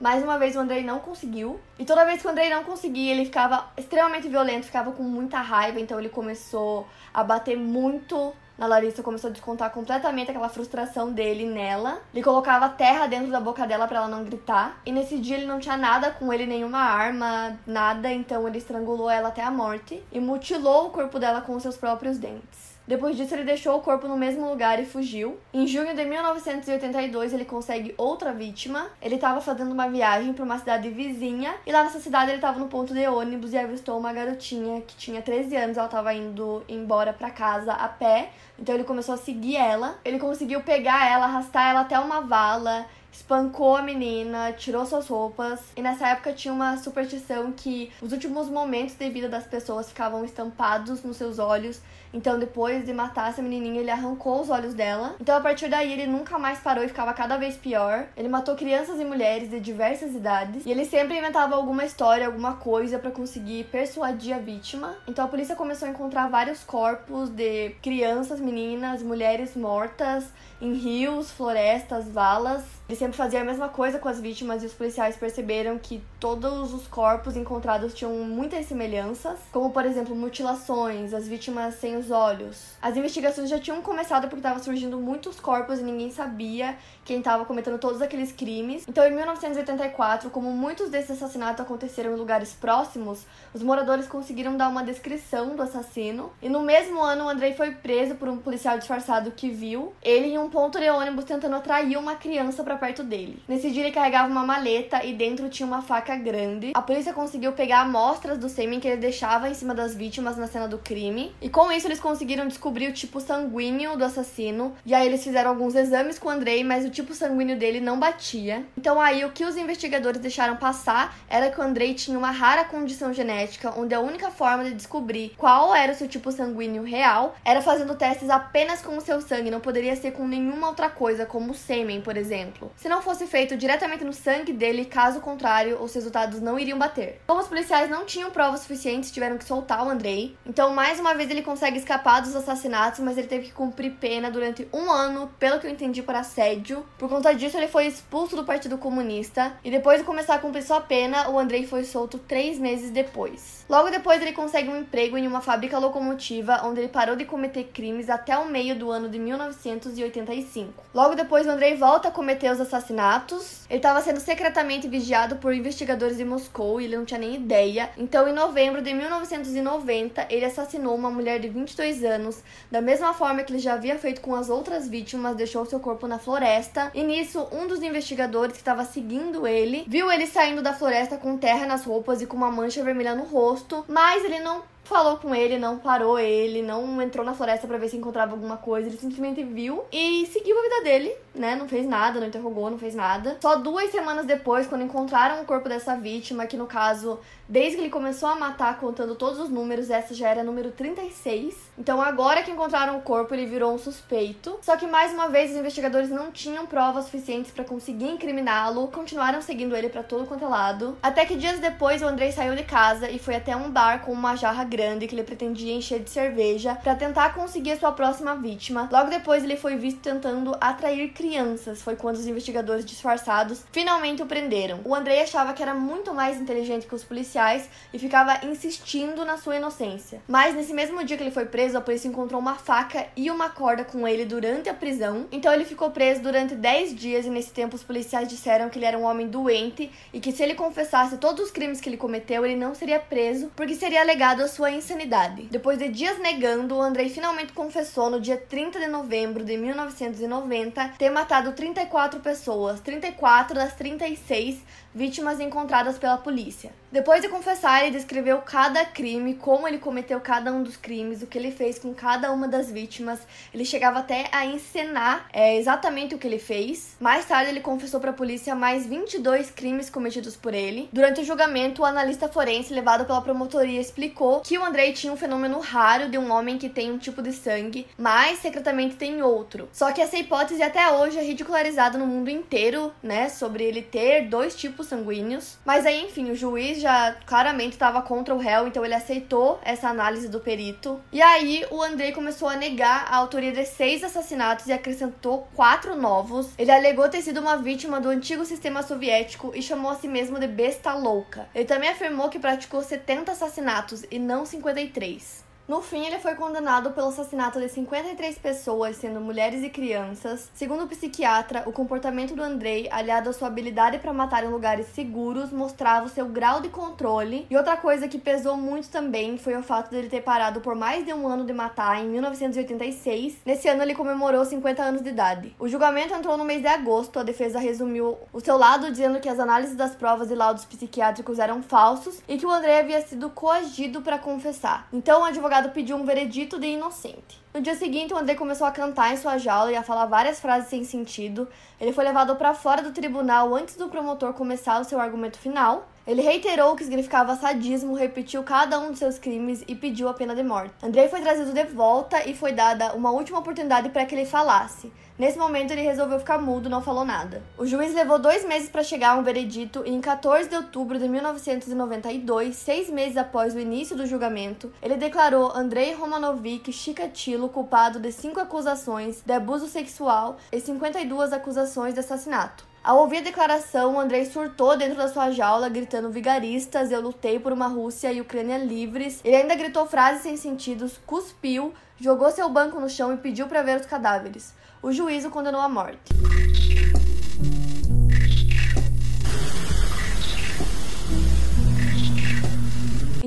mais 0.00 0.22
uma 0.22 0.38
vez 0.38 0.54
o 0.54 0.60
Andrei 0.60 0.84
não 0.84 1.00
conseguiu. 1.00 1.58
E 1.76 1.84
toda 1.84 2.04
vez 2.04 2.20
que 2.20 2.28
o 2.28 2.30
Andrei 2.30 2.50
não 2.50 2.62
conseguia, 2.62 3.12
ele 3.12 3.24
ficava 3.24 3.68
extremamente 3.76 4.28
violento, 4.28 4.66
ficava 4.66 4.92
com 4.92 5.02
muita 5.02 5.40
raiva, 5.40 5.80
então 5.80 5.98
ele 5.98 6.08
começou 6.08 6.86
a 7.12 7.24
bater 7.24 7.56
muito 7.56 8.32
a 8.58 8.66
Larissa 8.66 9.02
começou 9.02 9.28
a 9.28 9.32
descontar 9.32 9.70
completamente 9.70 10.30
aquela 10.30 10.48
frustração 10.48 11.12
dele 11.12 11.46
nela. 11.46 12.00
Ele 12.12 12.22
colocava 12.22 12.68
terra 12.68 13.06
dentro 13.06 13.30
da 13.30 13.40
boca 13.40 13.66
dela 13.66 13.88
para 13.88 13.98
ela 13.98 14.08
não 14.08 14.24
gritar. 14.24 14.80
E 14.84 14.92
nesse 14.92 15.18
dia 15.18 15.36
ele 15.36 15.46
não 15.46 15.58
tinha 15.58 15.76
nada 15.76 16.10
com 16.10 16.32
ele, 16.32 16.46
nenhuma 16.46 16.78
arma, 16.78 17.58
nada, 17.66 18.12
então 18.12 18.46
ele 18.46 18.58
estrangulou 18.58 19.10
ela 19.10 19.28
até 19.28 19.42
a 19.42 19.50
morte 19.50 20.02
e 20.12 20.20
mutilou 20.20 20.86
o 20.86 20.90
corpo 20.90 21.18
dela 21.18 21.40
com 21.40 21.58
seus 21.58 21.76
próprios 21.76 22.18
dentes. 22.18 22.71
Depois 22.86 23.16
disso, 23.16 23.34
ele 23.34 23.44
deixou 23.44 23.76
o 23.76 23.80
corpo 23.80 24.08
no 24.08 24.16
mesmo 24.16 24.48
lugar 24.48 24.80
e 24.80 24.84
fugiu. 24.84 25.38
Em 25.52 25.66
junho 25.66 25.94
de 25.94 26.04
1982, 26.04 27.32
ele 27.32 27.44
consegue 27.44 27.94
outra 27.96 28.32
vítima. 28.32 28.88
Ele 29.00 29.14
estava 29.14 29.40
fazendo 29.40 29.72
uma 29.72 29.88
viagem 29.88 30.32
para 30.32 30.44
uma 30.44 30.58
cidade 30.58 30.90
vizinha 30.90 31.54
e 31.66 31.72
lá 31.72 31.84
nessa 31.84 32.00
cidade 32.00 32.30
ele 32.30 32.38
estava 32.38 32.58
no 32.58 32.68
ponto 32.68 32.92
de 32.92 33.06
ônibus 33.06 33.52
e 33.52 33.58
avistou 33.58 33.98
uma 33.98 34.12
garotinha 34.12 34.80
que 34.82 34.96
tinha 34.96 35.22
13 35.22 35.56
anos. 35.56 35.76
Ela 35.76 35.86
estava 35.86 36.12
indo 36.12 36.62
embora 36.68 37.12
para 37.12 37.30
casa 37.30 37.72
a 37.72 37.88
pé, 37.88 38.30
então 38.58 38.74
ele 38.74 38.84
começou 38.84 39.14
a 39.14 39.18
seguir 39.18 39.56
ela. 39.56 39.98
Ele 40.04 40.18
conseguiu 40.18 40.60
pegar 40.62 41.08
ela, 41.10 41.26
arrastar 41.26 41.70
ela 41.70 41.80
até 41.80 41.98
uma 41.98 42.20
vala 42.20 42.86
espancou 43.12 43.76
a 43.76 43.82
menina, 43.82 44.52
tirou 44.52 44.86
suas 44.86 45.06
roupas. 45.06 45.60
E 45.76 45.82
nessa 45.82 46.08
época 46.08 46.32
tinha 46.32 46.52
uma 46.52 46.78
superstição 46.78 47.52
que 47.52 47.92
os 48.00 48.10
últimos 48.10 48.48
momentos 48.48 48.94
de 48.94 49.08
vida 49.10 49.28
das 49.28 49.46
pessoas 49.46 49.88
ficavam 49.88 50.24
estampados 50.24 51.02
nos 51.02 51.18
seus 51.18 51.38
olhos. 51.38 51.80
Então, 52.12 52.38
depois 52.38 52.84
de 52.84 52.92
matar 52.92 53.30
essa 53.30 53.42
menininha, 53.42 53.80
ele 53.80 53.90
arrancou 53.90 54.40
os 54.40 54.50
olhos 54.50 54.74
dela. 54.74 55.16
Então, 55.20 55.36
a 55.36 55.40
partir 55.40 55.68
daí, 55.68 55.92
ele 55.92 56.06
nunca 56.06 56.38
mais 56.38 56.58
parou 56.58 56.84
e 56.84 56.88
ficava 56.88 57.12
cada 57.12 57.36
vez 57.36 57.56
pior. 57.56 58.06
Ele 58.16 58.28
matou 58.28 58.54
crianças 58.54 59.00
e 59.00 59.04
mulheres 59.04 59.50
de 59.50 59.60
diversas 59.60 60.14
idades. 60.14 60.66
E 60.66 60.70
ele 60.70 60.84
sempre 60.84 61.16
inventava 61.16 61.54
alguma 61.54 61.84
história, 61.84 62.26
alguma 62.26 62.54
coisa 62.54 62.98
para 62.98 63.10
conseguir 63.10 63.64
persuadir 63.64 64.34
a 64.34 64.38
vítima. 64.38 64.96
Então, 65.08 65.24
a 65.24 65.28
polícia 65.28 65.56
começou 65.56 65.88
a 65.88 65.90
encontrar 65.90 66.28
vários 66.28 66.62
corpos 66.62 67.30
de 67.30 67.70
crianças, 67.82 68.40
meninas, 68.40 69.02
mulheres 69.02 69.56
mortas 69.56 70.24
em 70.62 70.74
rios, 70.74 71.30
florestas, 71.32 72.08
valas. 72.08 72.62
Ele 72.88 72.96
sempre 72.96 73.16
fazia 73.16 73.40
a 73.40 73.44
mesma 73.44 73.68
coisa 73.68 73.98
com 73.98 74.08
as 74.08 74.20
vítimas 74.20 74.62
e 74.62 74.66
os 74.66 74.72
policiais 74.72 75.16
perceberam 75.16 75.76
que 75.76 76.00
todos 76.20 76.72
os 76.72 76.86
corpos 76.86 77.36
encontrados 77.36 77.92
tinham 77.94 78.12
muitas 78.12 78.66
semelhanças, 78.66 79.40
como 79.50 79.70
por 79.70 79.84
exemplo 79.84 80.14
mutilações, 80.14 81.12
as 81.12 81.26
vítimas 81.26 81.74
sem 81.74 81.96
olhos. 82.10 82.76
As 82.80 82.96
investigações 82.96 83.48
já 83.48 83.58
tinham 83.58 83.80
começado 83.82 84.22
porque 84.28 84.36
estavam 84.36 84.62
surgindo 84.62 84.98
muitos 84.98 85.38
corpos 85.38 85.78
e 85.78 85.82
ninguém 85.82 86.10
sabia 86.10 86.76
quem 87.04 87.18
estava 87.18 87.44
cometendo 87.44 87.78
todos 87.78 88.00
aqueles 88.00 88.32
crimes. 88.32 88.84
Então, 88.88 89.06
em 89.06 89.12
1984, 89.12 90.30
como 90.30 90.50
muitos 90.50 90.90
desses 90.90 91.12
assassinatos 91.12 91.60
aconteceram 91.60 92.12
em 92.12 92.16
lugares 92.16 92.52
próximos, 92.52 93.26
os 93.52 93.62
moradores 93.62 94.06
conseguiram 94.06 94.56
dar 94.56 94.68
uma 94.68 94.82
descrição 94.82 95.54
do 95.56 95.62
assassino. 95.62 96.32
E 96.40 96.48
no 96.48 96.62
mesmo 96.62 97.00
ano, 97.00 97.24
o 97.24 97.28
Andrei 97.28 97.54
foi 97.54 97.72
preso 97.72 98.14
por 98.14 98.28
um 98.28 98.38
policial 98.38 98.78
disfarçado 98.78 99.30
que 99.32 99.50
viu 99.50 99.92
ele 100.02 100.28
em 100.28 100.38
um 100.38 100.48
ponto 100.48 100.78
de 100.78 100.88
ônibus 100.90 101.24
tentando 101.24 101.56
atrair 101.56 101.96
uma 101.96 102.14
criança 102.14 102.62
para 102.62 102.76
perto 102.76 103.02
dele. 103.02 103.42
Nesse 103.48 103.70
dia, 103.70 103.82
ele 103.82 103.92
carregava 103.92 104.30
uma 104.30 104.44
maleta 104.44 105.04
e 105.04 105.12
dentro 105.12 105.48
tinha 105.48 105.66
uma 105.66 105.82
faca 105.82 106.16
grande. 106.16 106.72
A 106.74 106.82
polícia 106.82 107.12
conseguiu 107.12 107.52
pegar 107.52 107.80
amostras 107.80 108.38
do 108.38 108.48
sêmen 108.48 108.80
que 108.80 108.88
ele 108.88 108.96
deixava 108.96 109.48
em 109.48 109.54
cima 109.54 109.74
das 109.74 109.94
vítimas 109.94 110.36
na 110.36 110.46
cena 110.46 110.68
do 110.68 110.78
crime. 110.78 111.34
E 111.40 111.48
com 111.48 111.70
isso, 111.70 111.86
eles 111.92 112.00
conseguiram 112.00 112.48
descobrir 112.48 112.88
o 112.88 112.92
tipo 112.92 113.20
sanguíneo 113.20 113.96
do 113.96 114.04
assassino. 114.04 114.74
E 114.84 114.94
aí, 114.94 115.06
eles 115.06 115.22
fizeram 115.22 115.50
alguns 115.50 115.74
exames 115.74 116.18
com 116.18 116.28
o 116.28 116.30
Andrei, 116.30 116.64
mas 116.64 116.84
o 116.84 116.90
tipo 116.90 117.14
sanguíneo 117.14 117.56
dele 117.56 117.80
não 117.80 117.98
batia. 117.98 118.64
Então 118.76 119.00
aí 119.00 119.24
o 119.24 119.30
que 119.30 119.44
os 119.44 119.56
investigadores 119.56 120.20
deixaram 120.20 120.56
passar 120.56 121.16
era 121.28 121.50
que 121.50 121.60
o 121.60 121.62
Andrei 121.62 121.94
tinha 121.94 122.18
uma 122.18 122.30
rara 122.30 122.64
condição 122.64 123.12
genética, 123.12 123.72
onde 123.76 123.94
a 123.94 124.00
única 124.00 124.30
forma 124.30 124.64
de 124.64 124.74
descobrir 124.74 125.34
qual 125.36 125.74
era 125.74 125.92
o 125.92 125.94
seu 125.94 126.08
tipo 126.08 126.32
sanguíneo 126.32 126.82
real 126.82 127.36
era 127.44 127.60
fazendo 127.60 127.94
testes 127.94 128.30
apenas 128.30 128.80
com 128.80 128.96
o 128.96 129.00
seu 129.00 129.20
sangue, 129.20 129.50
não 129.50 129.60
poderia 129.60 129.94
ser 129.96 130.12
com 130.12 130.26
nenhuma 130.26 130.68
outra 130.68 130.88
coisa, 130.88 131.26
como 131.26 131.52
o 131.52 131.54
sêmen, 131.54 132.00
por 132.00 132.16
exemplo. 132.16 132.72
Se 132.76 132.88
não 132.88 133.02
fosse 133.02 133.26
feito 133.26 133.56
diretamente 133.56 134.04
no 134.04 134.12
sangue 134.12 134.52
dele, 134.52 134.84
caso 134.84 135.20
contrário, 135.20 135.82
os 135.82 135.94
resultados 135.94 136.40
não 136.40 136.58
iriam 136.58 136.78
bater. 136.78 137.20
Como 137.26 137.40
os 137.40 137.48
policiais 137.48 137.90
não 137.90 138.04
tinham 138.04 138.30
provas 138.30 138.60
suficientes, 138.60 139.10
tiveram 139.10 139.38
que 139.38 139.44
soltar 139.44 139.84
o 139.86 139.90
Andrei. 139.90 140.36
Então, 140.46 140.74
mais 140.74 140.98
uma 140.98 141.14
vez, 141.14 141.30
ele 141.30 141.42
consegue 141.42 141.78
escapar 141.82 142.22
dos 142.22 142.34
assassinatos, 142.34 143.00
mas 143.00 143.18
ele 143.18 143.26
teve 143.26 143.46
que 143.46 143.52
cumprir 143.52 143.92
pena 143.92 144.30
durante 144.30 144.66
um 144.72 144.90
ano, 144.90 145.30
pelo 145.38 145.60
que 145.60 145.66
eu 145.66 145.70
entendi, 145.70 146.02
por 146.02 146.14
assédio 146.14 146.84
por 146.98 147.08
conta 147.08 147.34
disso, 147.34 147.56
ele 147.56 147.68
foi 147.68 147.86
expulso 147.86 148.36
do 148.36 148.44
Partido 148.44 148.78
Comunista 148.78 149.54
e 149.64 149.70
depois 149.70 149.98
de 149.98 150.04
começar 150.04 150.34
a 150.34 150.38
cumprir 150.38 150.62
sua 150.62 150.80
pena, 150.80 151.28
o 151.30 151.38
Andrei 151.38 151.66
foi 151.66 151.84
solto 151.84 152.18
três 152.18 152.58
meses 152.58 152.90
depois. 152.90 153.64
Logo 153.68 153.90
depois, 153.90 154.20
ele 154.20 154.32
consegue 154.32 154.68
um 154.68 154.76
emprego 154.76 155.16
em 155.16 155.26
uma 155.26 155.40
fábrica 155.40 155.78
locomotiva, 155.78 156.60
onde 156.64 156.80
ele 156.80 156.88
parou 156.88 157.16
de 157.16 157.24
cometer 157.24 157.64
crimes 157.72 158.10
até 158.10 158.36
o 158.36 158.46
meio 158.46 158.76
do 158.76 158.90
ano 158.90 159.08
de 159.08 159.18
1985. 159.18 160.84
Logo 160.94 161.14
depois, 161.14 161.46
o 161.46 161.50
Andrei 161.50 161.74
volta 161.74 162.08
a 162.08 162.10
cometer 162.10 162.52
os 162.52 162.60
assassinatos. 162.60 163.62
Ele 163.70 163.78
estava 163.78 164.02
sendo 164.02 164.20
secretamente 164.20 164.86
vigiado 164.86 165.36
por 165.36 165.54
investigadores 165.54 166.18
de 166.18 166.24
Moscou 166.24 166.80
e 166.80 166.84
ele 166.84 166.96
não 166.96 167.04
tinha 167.04 167.18
nem 167.18 167.34
ideia. 167.34 167.90
Então, 167.96 168.28
em 168.28 168.32
novembro 168.32 168.82
de 168.82 168.92
1990, 168.92 170.26
ele 170.28 170.44
assassinou 170.44 170.94
uma 170.94 171.10
mulher 171.10 171.40
de 171.40 171.48
22 171.72 172.04
anos, 172.04 172.42
da 172.70 172.80
mesma 172.80 173.14
forma 173.14 173.42
que 173.42 173.52
ele 173.52 173.58
já 173.58 173.74
havia 173.74 173.98
feito 173.98 174.20
com 174.20 174.34
as 174.34 174.50
outras 174.50 174.88
vítimas, 174.88 175.36
deixou 175.36 175.64
seu 175.64 175.80
corpo 175.80 176.06
na 176.06 176.18
floresta. 176.18 176.90
E 176.94 177.02
nisso, 177.02 177.48
um 177.50 177.66
dos 177.66 177.82
investigadores 177.82 178.52
que 178.52 178.60
estava 178.60 178.84
seguindo 178.84 179.46
ele 179.46 179.84
viu 179.88 180.10
ele 180.10 180.26
saindo 180.26 180.62
da 180.62 180.74
floresta 180.74 181.16
com 181.16 181.36
terra 181.38 181.66
nas 181.66 181.84
roupas 181.84 182.20
e 182.20 182.26
com 182.26 182.36
uma 182.36 182.50
mancha 182.50 182.84
vermelha 182.84 183.14
no 183.14 183.24
rosto, 183.24 183.84
mas 183.88 184.24
ele 184.24 184.40
não 184.40 184.62
falou 184.84 185.16
com 185.16 185.34
ele, 185.34 185.58
não 185.58 185.78
parou 185.78 186.18
ele, 186.18 186.60
não 186.60 187.00
entrou 187.00 187.24
na 187.24 187.34
floresta 187.34 187.66
para 187.66 187.78
ver 187.78 187.88
se 187.88 187.96
encontrava 187.96 188.32
alguma 188.32 188.56
coisa. 188.56 188.88
Ele 188.88 188.98
simplesmente 188.98 189.42
viu 189.42 189.84
e 189.90 190.26
seguiu 190.26 190.58
a 190.58 190.62
vida 190.62 190.82
dele, 190.82 191.14
né? 191.34 191.56
Não 191.56 191.68
fez 191.68 191.86
nada, 191.86 192.20
não 192.20 192.26
interrogou, 192.26 192.70
não 192.70 192.78
fez 192.78 192.94
nada. 192.94 193.38
Só 193.40 193.56
duas 193.56 193.90
semanas 193.90 194.26
depois, 194.26 194.66
quando 194.66 194.84
encontraram 194.84 195.42
o 195.42 195.46
corpo 195.46 195.68
dessa 195.68 195.96
vítima, 195.96 196.46
que 196.46 196.56
no 196.56 196.66
caso, 196.66 197.18
desde 197.48 197.76
que 197.76 197.82
ele 197.82 197.90
começou 197.90 198.28
a 198.28 198.34
matar, 198.34 198.78
contando 198.78 199.14
todos 199.14 199.38
os 199.38 199.48
números, 199.48 199.90
essa 199.90 200.14
já 200.14 200.28
era 200.28 200.44
número 200.44 200.70
36. 200.70 201.54
Então 201.78 202.00
agora 202.00 202.42
que 202.42 202.50
encontraram 202.50 202.98
o 202.98 203.02
corpo, 203.02 203.34
ele 203.34 203.46
virou 203.46 203.74
um 203.74 203.78
suspeito. 203.78 204.58
Só 204.62 204.76
que 204.76 204.86
mais 204.86 205.12
uma 205.12 205.28
vez 205.28 205.50
os 205.50 205.56
investigadores 205.56 206.10
não 206.10 206.30
tinham 206.30 206.66
provas 206.66 207.06
suficientes 207.06 207.50
para 207.50 207.64
conseguir 207.64 208.08
incriminá-lo, 208.08 208.88
continuaram 208.88 209.40
seguindo 209.40 209.74
ele 209.74 209.88
para 209.88 210.02
todo 210.02 210.26
quanto 210.26 210.44
é 210.44 210.48
lado. 210.48 210.96
Até 211.02 211.24
que 211.24 211.36
dias 211.36 211.58
depois 211.58 212.02
o 212.02 212.06
Andrei 212.06 212.30
saiu 212.32 212.54
de 212.54 212.64
casa 212.64 213.10
e 213.10 213.18
foi 213.18 213.36
até 213.36 213.56
um 213.56 213.70
bar 213.70 214.02
com 214.02 214.12
uma 214.12 214.36
jarra 214.36 214.64
grande 214.64 215.06
que 215.06 215.14
ele 215.14 215.22
pretendia 215.22 215.74
encher 215.74 216.00
de 216.00 216.10
cerveja 216.10 216.74
para 216.74 216.94
tentar 216.94 217.34
conseguir 217.34 217.72
a 217.72 217.78
sua 217.78 217.92
próxima 217.92 218.34
vítima. 218.34 218.88
Logo 218.92 219.10
depois 219.10 219.42
ele 219.44 219.56
foi 219.56 219.76
visto 219.76 220.00
tentando 220.00 220.56
atrair 220.60 221.12
crianças. 221.22 221.80
Foi 221.80 221.94
quando 221.94 222.16
os 222.16 222.26
investigadores 222.26 222.84
disfarçados 222.84 223.62
finalmente 223.70 224.22
o 224.22 224.26
prenderam. 224.26 224.80
O 224.84 224.92
Andrei 224.92 225.22
achava 225.22 225.52
que 225.52 225.62
era 225.62 225.72
muito 225.72 226.12
mais 226.12 226.40
inteligente 226.40 226.86
que 226.86 226.94
os 226.96 227.04
policiais 227.04 227.68
e 227.94 227.98
ficava 227.98 228.44
insistindo 228.44 229.24
na 229.24 229.36
sua 229.36 229.56
inocência. 229.56 230.20
Mas 230.26 230.52
nesse 230.56 230.74
mesmo 230.74 231.04
dia 231.04 231.16
que 231.16 231.22
ele 231.22 231.30
foi 231.30 231.44
preso, 231.44 231.78
a 231.78 231.80
polícia 231.80 232.08
encontrou 232.08 232.40
uma 232.40 232.56
faca 232.56 233.06
e 233.16 233.30
uma 233.30 233.48
corda 233.50 233.84
com 233.84 234.06
ele 234.08 234.24
durante 234.24 234.68
a 234.68 234.74
prisão. 234.74 235.28
Então 235.30 235.54
ele 235.54 235.64
ficou 235.64 235.92
preso 235.92 236.20
durante 236.20 236.56
10 236.56 236.96
dias 236.96 237.24
e 237.24 237.30
nesse 237.30 237.52
tempo 237.52 237.76
os 237.76 237.84
policiais 237.84 238.28
disseram 238.28 238.68
que 238.68 238.78
ele 238.78 238.86
era 238.86 238.98
um 238.98 239.04
homem 239.04 239.28
doente 239.28 239.92
e 240.12 240.18
que 240.18 240.32
se 240.32 240.42
ele 240.42 240.54
confessasse 240.54 241.18
todos 241.18 241.46
os 241.46 241.50
crimes 241.52 241.80
que 241.80 241.88
ele 241.88 241.96
cometeu, 241.96 242.44
ele 242.44 242.56
não 242.56 242.74
seria 242.74 242.98
preso 242.98 243.52
porque 243.54 243.76
seria 243.76 244.00
alegado 244.00 244.40
a 244.40 244.48
sua 244.48 244.72
insanidade. 244.72 245.42
Depois 245.52 245.78
de 245.78 245.88
dias 245.88 246.18
negando, 246.18 246.74
o 246.74 246.82
Andrei 246.82 247.08
finalmente 247.08 247.52
confessou 247.52 248.10
no 248.10 248.20
dia 248.20 248.36
30 248.36 248.80
de 248.80 248.88
novembro 248.88 249.44
de 249.44 249.56
1990 249.56 250.94
ter 250.98 251.11
matado 251.12 251.52
34 251.52 252.20
pessoas, 252.20 252.80
34 252.80 253.54
das 253.54 253.74
36 253.74 254.62
vítimas 254.94 255.38
encontradas 255.38 255.98
pela 255.98 256.16
polícia. 256.18 256.72
Depois 256.92 257.22
de 257.22 257.28
confessar, 257.30 257.80
ele 257.80 257.96
descreveu 257.96 258.36
cada 258.42 258.84
crime, 258.84 259.32
como 259.32 259.66
ele 259.66 259.78
cometeu 259.78 260.20
cada 260.20 260.52
um 260.52 260.62
dos 260.62 260.76
crimes, 260.76 261.22
o 261.22 261.26
que 261.26 261.38
ele 261.38 261.50
fez 261.50 261.78
com 261.78 261.94
cada 261.94 262.30
uma 262.30 262.46
das 262.46 262.70
vítimas. 262.70 263.18
Ele 263.54 263.64
chegava 263.64 264.00
até 264.00 264.28
a 264.30 264.44
encenar 264.44 265.26
é, 265.32 265.56
exatamente 265.56 266.14
o 266.14 266.18
que 266.18 266.26
ele 266.26 266.38
fez. 266.38 266.94
Mais 267.00 267.24
tarde, 267.24 267.50
ele 267.50 267.60
confessou 267.60 267.98
para 267.98 268.10
a 268.10 268.12
polícia 268.12 268.54
mais 268.54 268.86
22 268.86 269.50
crimes 269.50 269.88
cometidos 269.88 270.36
por 270.36 270.52
ele. 270.52 270.90
Durante 270.92 271.22
o 271.22 271.24
julgamento, 271.24 271.80
o 271.80 271.86
analista 271.86 272.28
forense 272.28 272.74
levado 272.74 273.06
pela 273.06 273.22
promotoria 273.22 273.80
explicou 273.80 274.42
que 274.42 274.58
o 274.58 274.64
Andrei 274.64 274.92
tinha 274.92 275.14
um 275.14 275.16
fenômeno 275.16 275.60
raro 275.60 276.10
de 276.10 276.18
um 276.18 276.30
homem 276.30 276.58
que 276.58 276.68
tem 276.68 276.92
um 276.92 276.98
tipo 276.98 277.22
de 277.22 277.32
sangue, 277.32 277.86
mas 277.96 278.40
secretamente 278.40 278.96
tem 278.96 279.22
outro. 279.22 279.66
Só 279.72 279.92
que 279.92 280.02
essa 280.02 280.18
hipótese 280.18 280.62
até 280.62 280.90
hoje 280.90 281.18
é 281.18 281.22
ridicularizada 281.22 281.96
no 281.96 282.06
mundo 282.06 282.28
inteiro, 282.28 282.92
né, 283.02 283.30
sobre 283.30 283.64
ele 283.64 283.80
ter 283.80 284.28
dois 284.28 284.54
tipos 284.54 284.88
sanguíneos. 284.88 285.56
Mas 285.64 285.86
aí, 285.86 286.04
enfim, 286.04 286.30
o 286.30 286.36
juiz 286.36 286.81
já 286.82 287.14
claramente 287.24 287.72
estava 287.72 288.02
contra 288.02 288.34
o 288.34 288.38
réu, 288.38 288.66
então 288.66 288.84
ele 288.84 288.94
aceitou 288.94 289.60
essa 289.64 289.88
análise 289.88 290.28
do 290.28 290.40
perito. 290.40 291.00
E 291.10 291.22
aí 291.22 291.64
o 291.70 291.82
Andrei 291.82 292.12
começou 292.12 292.48
a 292.48 292.56
negar 292.56 293.06
a 293.08 293.16
autoria 293.16 293.52
de 293.52 293.64
seis 293.64 294.02
assassinatos 294.04 294.66
e 294.66 294.72
acrescentou 294.72 295.48
quatro 295.54 295.96
novos. 295.96 296.50
Ele 296.58 296.70
alegou 296.70 297.08
ter 297.08 297.22
sido 297.22 297.40
uma 297.40 297.56
vítima 297.56 298.00
do 298.00 298.08
antigo 298.08 298.44
sistema 298.44 298.82
soviético 298.82 299.52
e 299.54 299.62
chamou 299.62 299.90
a 299.90 299.94
si 299.94 300.08
mesmo 300.08 300.38
de 300.38 300.46
besta 300.46 300.92
louca. 300.94 301.48
Ele 301.54 301.64
também 301.64 301.88
afirmou 301.88 302.28
que 302.28 302.38
praticou 302.38 302.82
70 302.82 303.32
assassinatos 303.32 304.04
e 304.10 304.18
não 304.18 304.44
53. 304.44 305.51
No 305.72 305.80
fim, 305.80 306.04
ele 306.04 306.18
foi 306.18 306.34
condenado 306.34 306.90
pelo 306.90 307.08
assassinato 307.08 307.58
de 307.58 307.66
53 307.66 308.36
pessoas, 308.36 308.94
sendo 308.94 309.22
mulheres 309.22 309.64
e 309.64 309.70
crianças. 309.70 310.50
Segundo 310.52 310.84
o 310.84 310.86
psiquiatra, 310.86 311.62
o 311.64 311.72
comportamento 311.72 312.34
do 312.34 312.42
Andrei, 312.42 312.90
aliado 312.90 313.30
à 313.30 313.32
sua 313.32 313.48
habilidade 313.48 313.98
para 313.98 314.12
matar 314.12 314.44
em 314.44 314.48
lugares 314.48 314.88
seguros, 314.88 315.50
mostrava 315.50 316.04
o 316.04 316.10
seu 316.10 316.26
grau 316.26 316.60
de 316.60 316.68
controle. 316.68 317.46
E 317.48 317.56
outra 317.56 317.74
coisa 317.74 318.06
que 318.06 318.18
pesou 318.18 318.54
muito 318.54 318.90
também 318.90 319.38
foi 319.38 319.56
o 319.56 319.62
fato 319.62 319.90
dele 319.90 320.10
ter 320.10 320.20
parado 320.20 320.60
por 320.60 320.74
mais 320.74 321.06
de 321.06 321.14
um 321.14 321.26
ano 321.26 321.46
de 321.46 321.54
matar 321.54 322.04
em 322.04 322.08
1986. 322.10 323.38
Nesse 323.46 323.66
ano, 323.66 323.80
ele 323.80 323.94
comemorou 323.94 324.44
50 324.44 324.82
anos 324.82 325.00
de 325.00 325.08
idade. 325.08 325.56
O 325.58 325.68
julgamento 325.68 326.12
entrou 326.12 326.36
no 326.36 326.44
mês 326.44 326.60
de 326.60 326.68
agosto. 326.68 327.18
A 327.18 327.22
defesa 327.22 327.58
resumiu 327.58 328.18
o 328.30 328.40
seu 328.40 328.58
lado 328.58 328.90
dizendo 328.90 329.20
que 329.20 329.28
as 329.28 329.40
análises 329.40 329.74
das 329.74 329.96
provas 329.96 330.30
e 330.30 330.34
laudos 330.34 330.66
psiquiátricos 330.66 331.38
eram 331.38 331.62
falsos 331.62 332.20
e 332.28 332.36
que 332.36 332.44
o 332.44 332.50
Andrei 332.50 332.80
havia 332.80 333.00
sido 333.00 333.30
coagido 333.30 334.02
para 334.02 334.18
confessar. 334.18 334.86
Então, 334.92 335.22
o 335.22 335.24
advogado 335.24 335.61
pediu 335.70 335.96
um 335.96 336.04
veredito 336.04 336.58
de 336.58 336.66
inocente. 336.66 337.42
No 337.54 337.60
dia 337.60 337.74
seguinte, 337.74 338.14
o 338.14 338.16
André 338.16 338.34
começou 338.34 338.66
a 338.66 338.70
cantar 338.70 339.12
em 339.12 339.16
sua 339.16 339.38
jaula 339.38 339.70
e 339.70 339.76
a 339.76 339.82
falar 339.82 340.06
várias 340.06 340.40
frases 340.40 340.68
sem 340.68 340.84
sentido. 340.84 341.46
Ele 341.80 341.92
foi 341.92 342.04
levado 342.04 342.34
para 342.36 342.54
fora 342.54 342.82
do 342.82 342.92
tribunal 342.92 343.54
antes 343.54 343.76
do 343.76 343.88
promotor 343.88 344.32
começar 344.32 344.80
o 344.80 344.84
seu 344.84 344.98
argumento 344.98 345.38
final. 345.38 345.88
Ele 346.06 346.22
reiterou 346.22 346.72
o 346.72 346.76
que 346.76 346.84
significava 346.84 347.36
sadismo, 347.36 347.94
repetiu 347.94 348.42
cada 348.42 348.80
um 348.80 348.90
de 348.90 348.98
seus 348.98 349.18
crimes 349.18 349.62
e 349.68 349.74
pediu 349.74 350.08
a 350.08 350.14
pena 350.14 350.34
de 350.34 350.42
morte. 350.42 350.74
Andrei 350.82 351.08
foi 351.08 351.20
trazido 351.20 351.52
de 351.52 351.64
volta 351.64 352.28
e 352.28 352.34
foi 352.34 352.52
dada 352.52 352.94
uma 352.94 353.10
última 353.10 353.38
oportunidade 353.38 353.90
para 353.90 354.04
que 354.04 354.14
ele 354.14 354.26
falasse. 354.26 354.92
Nesse 355.22 355.38
momento, 355.38 355.70
ele 355.70 355.82
resolveu 355.82 356.18
ficar 356.18 356.36
mudo, 356.38 356.68
não 356.68 356.82
falou 356.82 357.04
nada. 357.04 357.44
O 357.56 357.64
juiz 357.64 357.94
levou 357.94 358.18
dois 358.18 358.44
meses 358.44 358.68
para 358.68 358.82
chegar 358.82 359.10
a 359.10 359.14
um 359.14 359.22
veredito 359.22 359.84
e, 359.86 359.90
em 359.90 360.00
14 360.00 360.48
de 360.48 360.56
outubro 360.56 360.98
de 360.98 361.08
1992, 361.08 362.56
seis 362.56 362.90
meses 362.90 363.16
após 363.16 363.54
o 363.54 363.60
início 363.60 363.94
do 363.94 364.04
julgamento, 364.04 364.72
ele 364.82 364.96
declarou 364.96 365.56
Andrei 365.56 365.94
Romanovic 365.94 366.72
Chikatilo 366.72 367.48
culpado 367.48 368.00
de 368.00 368.10
cinco 368.10 368.40
acusações 368.40 369.22
de 369.24 369.32
abuso 369.32 369.68
sexual 369.68 370.38
e 370.50 370.58
52 370.58 371.32
acusações 371.32 371.94
de 371.94 372.00
assassinato. 372.00 372.64
Ao 372.82 372.98
ouvir 372.98 373.18
a 373.18 373.22
declaração, 373.22 374.00
Andrei 374.00 374.24
surtou 374.24 374.76
dentro 374.76 374.96
da 374.96 375.06
sua 375.06 375.30
jaula, 375.30 375.68
gritando 375.68 376.10
vigaristas, 376.10 376.90
eu 376.90 377.00
lutei 377.00 377.38
por 377.38 377.52
uma 377.52 377.68
Rússia 377.68 378.12
e 378.12 378.20
Ucrânia 378.20 378.58
livres. 378.58 379.20
Ele 379.22 379.36
ainda 379.36 379.54
gritou 379.54 379.86
frases 379.86 380.22
sem 380.22 380.36
sentidos, 380.36 380.98
cuspiu, 381.06 381.72
jogou 382.00 382.28
seu 382.32 382.48
banco 382.48 382.80
no 382.80 382.90
chão 382.90 383.14
e 383.14 383.18
pediu 383.18 383.46
para 383.46 383.62
ver 383.62 383.78
os 383.78 383.86
cadáveres. 383.86 384.60
O 384.82 384.90
juízo 384.90 385.30
condenou 385.30 385.60
à 385.60 385.68
morte. 385.68 386.12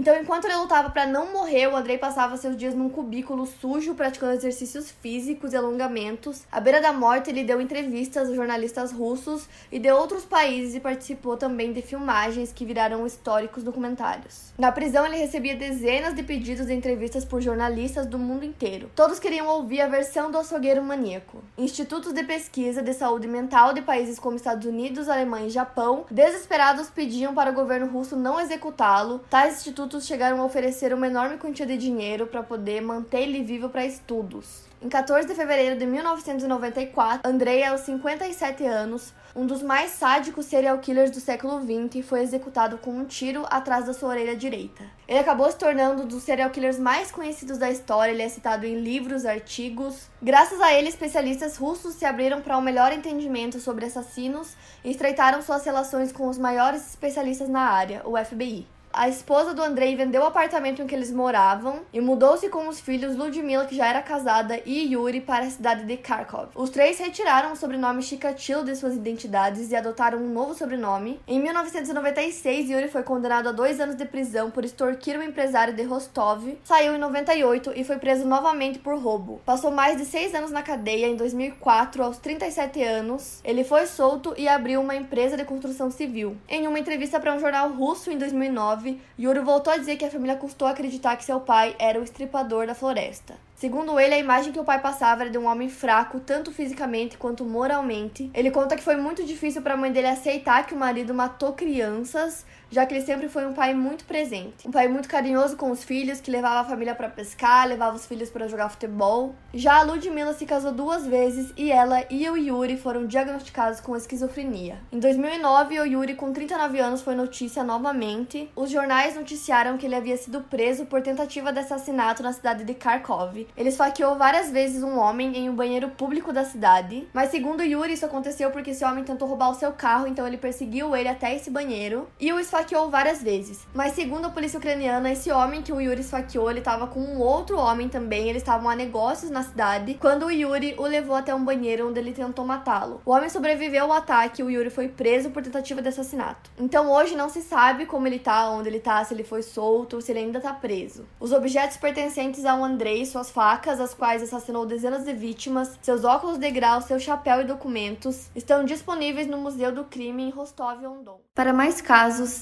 Então, 0.05 0.21
enquanto 0.21 0.45
ele 0.45 0.57
lutava 0.57 0.91
para 0.91 1.07
não 1.07 1.33
morrer, 1.33 1.65
o 1.65 1.75
Andrei 1.75 1.97
passava 1.97 2.37
seus 2.37 2.55
dias 2.55 2.75
num 2.75 2.89
cubículo 2.89 3.47
sujo, 3.47 3.95
praticando 3.95 4.33
exercícios 4.33 4.91
físicos 4.91 5.51
e 5.51 5.57
alongamentos. 5.57 6.43
À 6.51 6.59
beira 6.59 6.79
da 6.79 6.93
morte, 6.93 7.31
ele 7.31 7.43
deu 7.43 7.59
entrevistas 7.59 8.29
a 8.29 8.35
jornalistas 8.35 8.91
russos 8.91 9.49
e 9.71 9.79
de 9.79 9.91
outros 9.91 10.23
países 10.23 10.75
e 10.75 10.79
participou 10.79 11.37
também 11.37 11.73
de 11.73 11.81
filmagens 11.81 12.53
que 12.53 12.63
viraram 12.63 13.03
históricos 13.07 13.63
documentários. 13.63 14.53
Na 14.55 14.71
prisão, 14.71 15.07
ele 15.07 15.17
recebia 15.17 15.55
dezenas 15.55 16.13
de 16.13 16.21
pedidos 16.21 16.67
de 16.67 16.75
entrevistas 16.75 17.25
por 17.25 17.41
jornalistas 17.41 18.05
do 18.05 18.19
mundo 18.19 18.45
inteiro. 18.45 18.91
Todos 18.95 19.17
queriam 19.17 19.47
ouvir 19.47 19.81
a 19.81 19.87
versão 19.87 20.29
do 20.29 20.37
açougueiro 20.37 20.83
maníaco. 20.83 21.43
Institutos 21.57 22.13
de 22.13 22.23
pesquisa 22.23 22.83
de 22.83 22.93
saúde 22.93 23.27
mental 23.27 23.73
de 23.73 23.81
países 23.81 24.19
como 24.19 24.35
Estados 24.35 24.67
Unidos, 24.67 25.09
Alemanha 25.09 25.47
e 25.47 25.49
Japão, 25.49 26.05
desesperados 26.11 26.91
pediam 26.91 27.33
para 27.33 27.49
o 27.49 27.55
governo 27.55 27.87
russo 27.87 28.15
não 28.15 28.39
executá-lo. 28.39 29.21
Tais 29.31 29.55
institutos 29.55 29.94
institutos 29.95 30.07
chegaram 30.07 30.41
a 30.41 30.45
oferecer 30.45 30.93
uma 30.93 31.07
enorme 31.07 31.37
quantia 31.37 31.65
de 31.65 31.77
dinheiro 31.77 32.27
para 32.27 32.43
poder 32.43 32.81
manter 32.81 33.21
ele 33.21 33.43
vivo 33.43 33.69
para 33.69 33.85
estudos. 33.85 34.65
Em 34.81 34.89
14 34.89 35.27
de 35.27 35.33
fevereiro 35.33 35.77
de 35.77 35.85
1994, 35.85 37.29
Andrei, 37.29 37.63
aos 37.63 37.81
57 37.81 38.65
anos, 38.65 39.13
um 39.35 39.45
dos 39.45 39.63
mais 39.63 39.91
sádicos 39.91 40.45
serial 40.45 40.77
killers 40.79 41.11
do 41.11 41.19
século 41.19 41.59
XX, 41.61 42.05
foi 42.05 42.21
executado 42.21 42.77
com 42.77 42.91
um 42.91 43.05
tiro 43.05 43.45
atrás 43.49 43.85
da 43.85 43.93
sua 43.93 44.09
orelha 44.09 44.35
direita. 44.35 44.83
Ele 45.07 45.19
acabou 45.19 45.49
se 45.49 45.57
tornando 45.57 46.03
um 46.03 46.07
dos 46.07 46.23
serial 46.23 46.49
killers 46.49 46.77
mais 46.77 47.11
conhecidos 47.11 47.57
da 47.57 47.71
história, 47.71 48.11
ele 48.11 48.21
é 48.21 48.29
citado 48.29 48.65
em 48.65 48.79
livros, 48.79 49.25
artigos. 49.25 50.09
Graças 50.21 50.59
a 50.61 50.73
ele, 50.73 50.89
especialistas 50.89 51.57
russos 51.57 51.95
se 51.95 52.05
abriram 52.05 52.41
para 52.41 52.57
um 52.57 52.61
melhor 52.61 52.91
entendimento 52.91 53.59
sobre 53.59 53.85
assassinos 53.85 54.55
e 54.83 54.91
estreitaram 54.91 55.41
suas 55.41 55.65
relações 55.65 56.11
com 56.11 56.27
os 56.27 56.37
maiores 56.37 56.87
especialistas 56.89 57.49
na 57.49 57.61
área, 57.61 58.01
o 58.05 58.17
FBI 58.23 58.74
a 58.95 59.09
esposa 59.09 59.53
do 59.53 59.61
Andrei 59.61 59.93
vendeu 59.93 60.21
o 60.21 60.25
apartamento 60.25 60.81
em 60.81 60.87
que 60.87 60.95
eles 60.95 61.11
moravam 61.11 61.81
e 61.91 61.99
mudou-se 61.99 62.47
com 62.47 62.69
os 62.69 62.79
filhos 62.79 63.15
Ludmila, 63.17 63.65
que 63.65 63.75
já 63.75 63.87
era 63.87 64.01
casada, 64.01 64.59
e 64.65 64.93
Yuri 64.93 65.19
para 65.19 65.45
a 65.45 65.49
cidade 65.49 65.83
de 65.83 65.97
Kharkov. 65.97 66.51
Os 66.55 66.69
três 66.69 66.97
retiraram 66.97 67.51
o 67.51 67.57
sobrenome 67.57 68.01
Chikatilo 68.01 68.63
de 68.63 68.73
suas 68.73 68.95
identidades 68.95 69.69
e 69.69 69.75
adotaram 69.75 70.19
um 70.19 70.31
novo 70.31 70.53
sobrenome. 70.53 71.19
Em 71.27 71.41
1996, 71.41 72.69
Yuri 72.69 72.87
foi 72.87 73.03
condenado 73.03 73.49
a 73.49 73.51
dois 73.51 73.81
anos 73.81 73.95
de 73.95 74.05
prisão 74.05 74.49
por 74.49 74.63
extorquir 74.63 75.19
um 75.19 75.23
empresário 75.23 75.73
de 75.73 75.83
Rostov, 75.83 76.57
saiu 76.63 76.95
em 76.95 76.97
98 76.97 77.73
e 77.75 77.83
foi 77.83 77.97
preso 77.97 78.25
novamente 78.25 78.79
por 78.79 78.97
roubo. 78.97 79.41
Passou 79.45 79.71
mais 79.71 79.97
de 79.97 80.05
seis 80.05 80.33
anos 80.33 80.51
na 80.51 80.63
cadeia 80.63 81.07
em 81.07 81.17
2004, 81.17 82.01
aos 82.01 82.17
37 82.17 82.81
anos. 82.81 83.41
Ele 83.43 83.65
foi 83.65 83.87
solto 83.87 84.33
e 84.37 84.47
abriu 84.47 84.79
uma 84.79 84.95
empresa 84.95 85.35
de 85.35 85.43
construção 85.43 85.91
civil. 85.91 86.37
Em 86.47 86.65
uma 86.65 86.79
entrevista 86.79 87.19
para 87.19 87.33
um 87.33 87.39
jornal 87.39 87.69
russo 87.71 88.09
em 88.09 88.17
2009, 88.17 88.84
2009, 88.85 89.01
Yuri 89.19 89.39
voltou 89.39 89.73
a 89.73 89.77
dizer 89.77 89.97
que 89.97 90.05
a 90.05 90.11
família 90.11 90.35
custou 90.35 90.67
acreditar 90.67 91.15
que 91.17 91.25
seu 91.25 91.39
pai 91.39 91.75
era 91.79 91.99
o 91.99 92.03
estripador 92.03 92.67
da 92.67 92.75
floresta. 92.75 93.35
Segundo 93.55 93.99
ele, 93.99 94.13
a 94.13 94.19
imagem 94.19 94.51
que 94.51 94.59
o 94.59 94.65
pai 94.65 94.79
passava 94.81 95.23
era 95.23 95.29
de 95.29 95.37
um 95.37 95.47
homem 95.47 95.69
fraco, 95.69 96.19
tanto 96.19 96.51
fisicamente 96.51 97.17
quanto 97.17 97.45
moralmente. 97.45 98.29
Ele 98.33 98.51
conta 98.51 98.75
que 98.75 98.83
foi 98.83 98.97
muito 98.97 99.23
difícil 99.23 99.61
para 99.61 99.73
a 99.73 99.77
mãe 99.77 99.91
dele 99.91 100.07
aceitar 100.07 100.67
que 100.67 100.73
o 100.73 100.77
marido 100.77 101.13
matou 101.13 101.53
crianças, 101.53 102.45
já 102.69 102.85
que 102.85 102.93
ele 102.93 103.05
sempre 103.05 103.29
foi 103.29 103.45
um 103.45 103.53
pai 103.53 103.73
muito 103.73 104.05
presente. 104.05 104.67
Um 104.67 104.71
pai 104.71 104.87
muito 104.87 105.07
carinhoso 105.07 105.55
com 105.55 105.71
os 105.71 105.83
filhos, 105.83 106.21
que 106.21 106.31
levava 106.31 106.61
a 106.61 106.69
família 106.69 106.95
para 106.95 107.09
pescar, 107.09 107.67
levava 107.67 107.95
os 107.95 108.05
filhos 108.05 108.29
para 108.29 108.47
jogar 108.47 108.69
futebol. 108.69 109.35
Já 109.53 109.79
a 109.79 109.83
Ludmilla 109.83 110.33
se 110.33 110.45
casou 110.45 110.71
duas 110.71 111.05
vezes 111.05 111.53
e 111.57 111.71
ela 111.71 112.03
e 112.09 112.29
o 112.29 112.37
Yuri 112.37 112.77
foram 112.77 113.05
diagnosticados 113.05 113.79
com 113.79 113.95
esquizofrenia. 113.95 114.79
Em 114.91 114.99
2009, 114.99 115.79
o 115.79 115.85
Yuri, 115.85 116.15
com 116.15 116.31
39 116.31 116.79
anos, 116.79 117.01
foi 117.01 117.15
notícia 117.15 117.63
novamente. 117.63 118.49
Os 118.55 118.69
jornais 118.69 119.15
noticiaram 119.15 119.77
que 119.77 119.85
ele 119.85 119.95
havia 119.95 120.17
sido 120.17 120.41
preso 120.41 120.85
por 120.85 121.01
tentativa 121.01 121.51
de 121.51 121.59
assassinato 121.59 122.23
na 122.23 122.33
cidade 122.33 122.63
de 122.63 122.73
Kharkov 122.73 123.45
ele 123.57 123.69
esfaqueou 123.69 124.15
várias 124.15 124.49
vezes 124.51 124.83
um 124.83 124.97
homem 124.97 125.37
em 125.37 125.49
um 125.49 125.55
banheiro 125.55 125.89
público 125.89 126.31
da 126.31 126.43
cidade, 126.43 127.07
mas 127.13 127.31
segundo 127.31 127.63
Yuri, 127.63 127.93
isso 127.93 128.05
aconteceu 128.05 128.51
porque 128.51 128.71
esse 128.71 128.85
homem 128.85 129.03
tentou 129.03 129.27
roubar 129.27 129.49
o 129.49 129.55
seu 129.55 129.71
carro, 129.71 130.07
então 130.07 130.27
ele 130.27 130.37
perseguiu 130.37 130.95
ele 130.95 131.09
até 131.09 131.35
esse 131.35 131.49
banheiro 131.49 132.07
e 132.19 132.31
o 132.31 132.39
esfaqueou 132.55 132.89
várias 132.89 133.21
vezes. 133.21 133.67
Mas 133.73 133.93
segundo 133.93 134.25
a 134.25 134.29
polícia 134.29 134.57
ucraniana, 134.57 135.11
esse 135.11 135.29
homem 135.31 135.61
que 135.61 135.73
o 135.73 135.81
Yuri 135.81 135.99
esfaqueou, 135.99 136.49
ele 136.49 136.59
estava 136.59 136.87
com 136.87 137.01
um 137.01 137.19
outro 137.19 137.57
homem 137.57 137.89
também, 137.89 138.29
eles 138.29 138.41
estavam 138.41 138.69
a 138.69 138.75
negócios 138.75 139.29
na 139.29 139.43
cidade, 139.43 139.95
quando 139.99 140.25
o 140.25 140.31
Yuri 140.31 140.75
o 140.77 140.83
levou 140.83 141.15
até 141.15 141.35
um 141.35 141.43
banheiro 141.43 141.89
onde 141.89 141.99
ele 141.99 142.13
tentou 142.13 142.45
matá-lo. 142.45 143.01
O 143.05 143.11
homem 143.11 143.29
sobreviveu 143.29 143.85
ao 143.85 143.93
ataque 143.93 144.41
e 144.41 144.45
o 144.45 144.49
Yuri 144.49 144.69
foi 144.69 144.87
preso 144.87 145.29
por 145.31 145.43
tentativa 145.43 145.81
de 145.81 145.89
assassinato. 145.89 146.49
Então 146.57 146.89
hoje 146.91 147.15
não 147.15 147.29
se 147.29 147.41
sabe 147.41 147.85
como 147.85 148.07
ele 148.07 148.19
tá, 148.19 148.49
onde 148.49 148.69
ele 148.69 148.79
tá, 148.79 149.03
se 149.03 149.13
ele 149.13 149.23
foi 149.23 149.41
solto, 149.41 149.99
se 150.01 150.11
ele 150.11 150.19
ainda 150.19 150.39
tá 150.39 150.53
preso. 150.53 151.05
Os 151.19 151.33
objetos 151.33 151.77
pertencentes 151.77 152.45
ao 152.45 152.63
Andrei, 152.63 153.05
suas 153.05 153.29
facas, 153.29 153.81
as 153.81 153.93
quais 153.93 154.23
assassinou 154.23 154.65
dezenas 154.65 155.03
de 155.03 155.13
vítimas, 155.13 155.77
seus 155.81 156.05
óculos 156.05 156.37
de 156.37 156.49
grau, 156.51 156.81
seu 156.81 156.99
chapéu 156.99 157.41
e 157.41 157.43
documentos 157.43 158.29
estão 158.35 158.63
disponíveis 158.63 159.27
no 159.27 159.37
Museu 159.37 159.71
do 159.73 159.83
Crime 159.83 160.23
em 160.23 160.29
Rostov-on-Don. 160.29 161.19
Para 161.33 161.51
mais 161.51 161.81
casos, 161.81 162.29